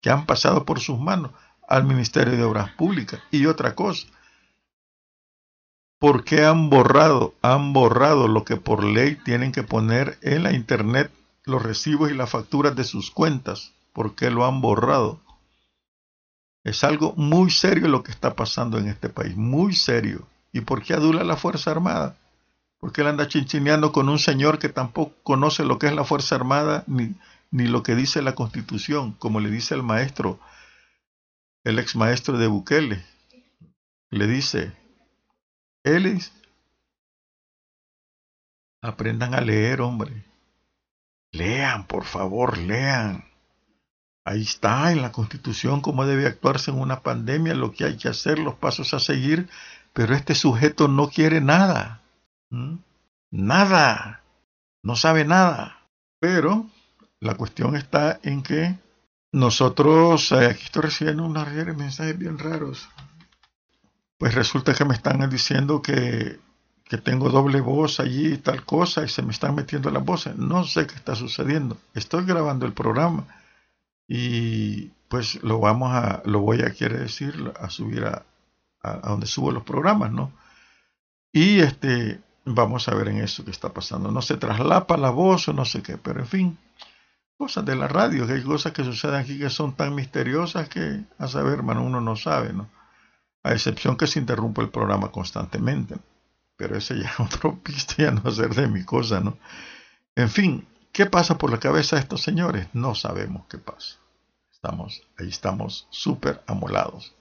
[0.00, 1.32] que han pasado por sus manos
[1.68, 3.20] al Ministerio de Obras Públicas.
[3.32, 4.06] Y otra cosa,
[5.98, 10.52] ¿por qué han borrado, han borrado lo que por ley tienen que poner en la
[10.52, 11.10] Internet
[11.42, 13.72] los recibos y las facturas de sus cuentas?
[13.92, 15.20] ¿Por qué lo han borrado?
[16.64, 20.26] Es algo muy serio lo que está pasando en este país, muy serio.
[20.52, 22.16] ¿Y por qué adula la Fuerza Armada?
[22.78, 26.04] ¿Por qué él anda chinchineando con un señor que tampoco conoce lo que es la
[26.04, 27.14] Fuerza Armada ni,
[27.50, 30.38] ni lo que dice la Constitución, como le dice el maestro,
[31.64, 33.04] el ex maestro de Bukele?
[34.10, 34.72] Le dice,
[35.84, 36.32] Ellis,
[38.82, 40.24] aprendan a leer, hombre.
[41.32, 43.24] Lean, por favor, lean.
[44.24, 48.08] Ahí está en la Constitución cómo debe actuarse en una pandemia, lo que hay que
[48.08, 49.48] hacer, los pasos a seguir,
[49.92, 52.02] pero este sujeto no quiere nada.
[53.30, 54.22] Nada.
[54.82, 55.86] No sabe nada.
[56.20, 56.66] Pero
[57.18, 58.78] la cuestión está en que
[59.32, 62.88] nosotros, eh, aquí estoy recibiendo unos mensajes bien raros.
[64.18, 66.38] Pues resulta que me están diciendo que,
[66.84, 70.36] que tengo doble voz allí y tal cosa y se me están metiendo las voces.
[70.36, 71.76] No sé qué está sucediendo.
[71.92, 73.26] Estoy grabando el programa
[74.14, 78.26] y pues lo vamos a, lo voy a, quiere decir, a subir a,
[78.82, 80.30] a, donde subo los programas, ¿no?
[81.32, 84.10] Y este, vamos a ver en eso que está pasando.
[84.10, 86.58] No se traslapa la voz o no sé qué, pero en fin,
[87.38, 91.04] cosas de la radio, que hay cosas que suceden aquí que son tan misteriosas que,
[91.16, 92.68] a saber, hermano, uno no sabe, ¿no?
[93.42, 95.96] A excepción que se interrumpe el programa constantemente.
[96.56, 99.38] Pero ese ya es otro pista, ya no ser de mi cosa, ¿no?
[100.14, 102.68] En fin, ¿qué pasa por la cabeza de estos señores?
[102.74, 104.01] No sabemos qué pasa.
[104.64, 107.16] Estamos, ahí estamos súper amolados.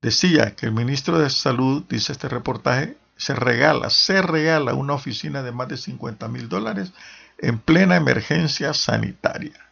[0.00, 5.42] Decía que el ministro de Salud, dice este reportaje, se regala, se regala una oficina
[5.42, 6.92] de más de 50 mil dólares
[7.38, 9.68] en plena emergencia sanitaria.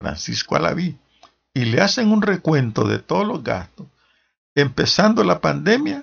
[0.00, 0.98] Francisco Alaví.
[1.54, 3.86] Y le hacen un recuento de todos los gastos.
[4.56, 6.02] Empezando la pandemia,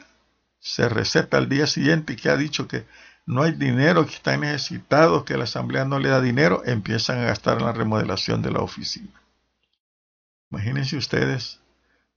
[0.59, 2.85] se receta al día siguiente y que ha dicho que
[3.25, 7.25] no hay dinero, que están necesitados, que la asamblea no le da dinero, empiezan a
[7.25, 9.19] gastar en la remodelación de la oficina.
[10.51, 11.59] Imagínense ustedes.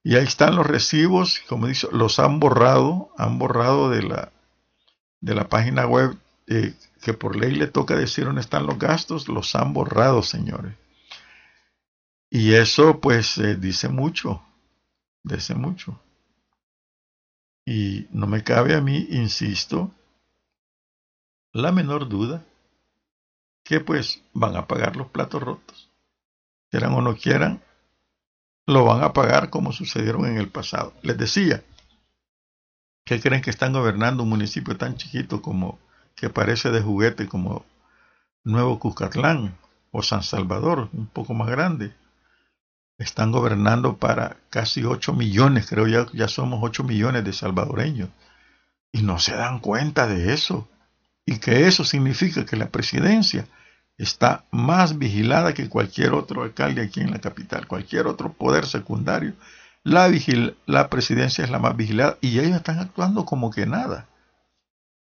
[0.02, 4.32] Y ahí están los recibos, como dice, los han borrado, han borrado de la,
[5.20, 6.16] de la página web
[6.48, 10.74] eh, que por ley le toca decir dónde están los gastos, los han borrado, señores.
[12.30, 14.42] Y eso pues dice mucho,
[15.22, 16.00] dice mucho.
[17.64, 19.92] Y no me cabe a mí, insisto,
[21.52, 22.44] la menor duda
[23.62, 25.90] que pues van a pagar los platos rotos.
[26.70, 27.62] Quieran o no quieran,
[28.66, 30.94] lo van a pagar como sucedieron en el pasado.
[31.02, 31.62] Les decía,
[33.04, 35.78] que creen que están gobernando un municipio tan chiquito como
[36.14, 37.64] que parece de juguete como
[38.44, 39.56] Nuevo Cuscatlán
[39.90, 41.94] o San Salvador, un poco más grande?
[42.98, 48.10] Están gobernando para casi 8 millones, creo ya, ya somos 8 millones de salvadoreños.
[48.92, 50.68] Y no se dan cuenta de eso
[51.24, 53.46] y que eso significa que la presidencia
[54.03, 59.34] está más vigilada que cualquier otro alcalde aquí en la capital, cualquier otro poder secundario.
[59.84, 60.11] La,
[60.66, 64.09] la presidencia es la más vigilada y ellos están actuando como que nada.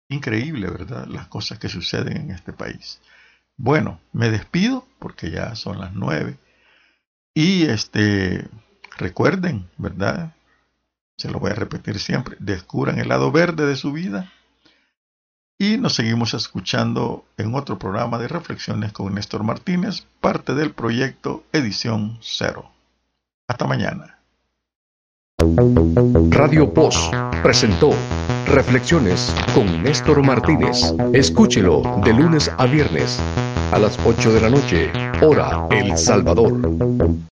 [0.09, 1.07] Increíble, ¿verdad?
[1.07, 3.01] Las cosas que suceden en este país.
[3.57, 6.37] Bueno, me despido porque ya son las nueve.
[7.33, 8.47] Y este,
[8.97, 10.35] recuerden, ¿verdad?
[11.17, 14.31] Se lo voy a repetir siempre, descubran el lado verde de su vida
[15.57, 21.43] y nos seguimos escuchando en otro programa de reflexiones con Néstor Martínez, parte del proyecto
[21.51, 22.69] Edición Cero.
[23.47, 24.19] Hasta mañana.
[26.29, 27.91] Radio Post presentó
[28.47, 30.93] Reflexiones con Néstor Martínez.
[31.13, 33.19] Escúchelo de lunes a viernes
[33.71, 34.91] a las 8 de la noche,
[35.21, 37.32] hora El Salvador.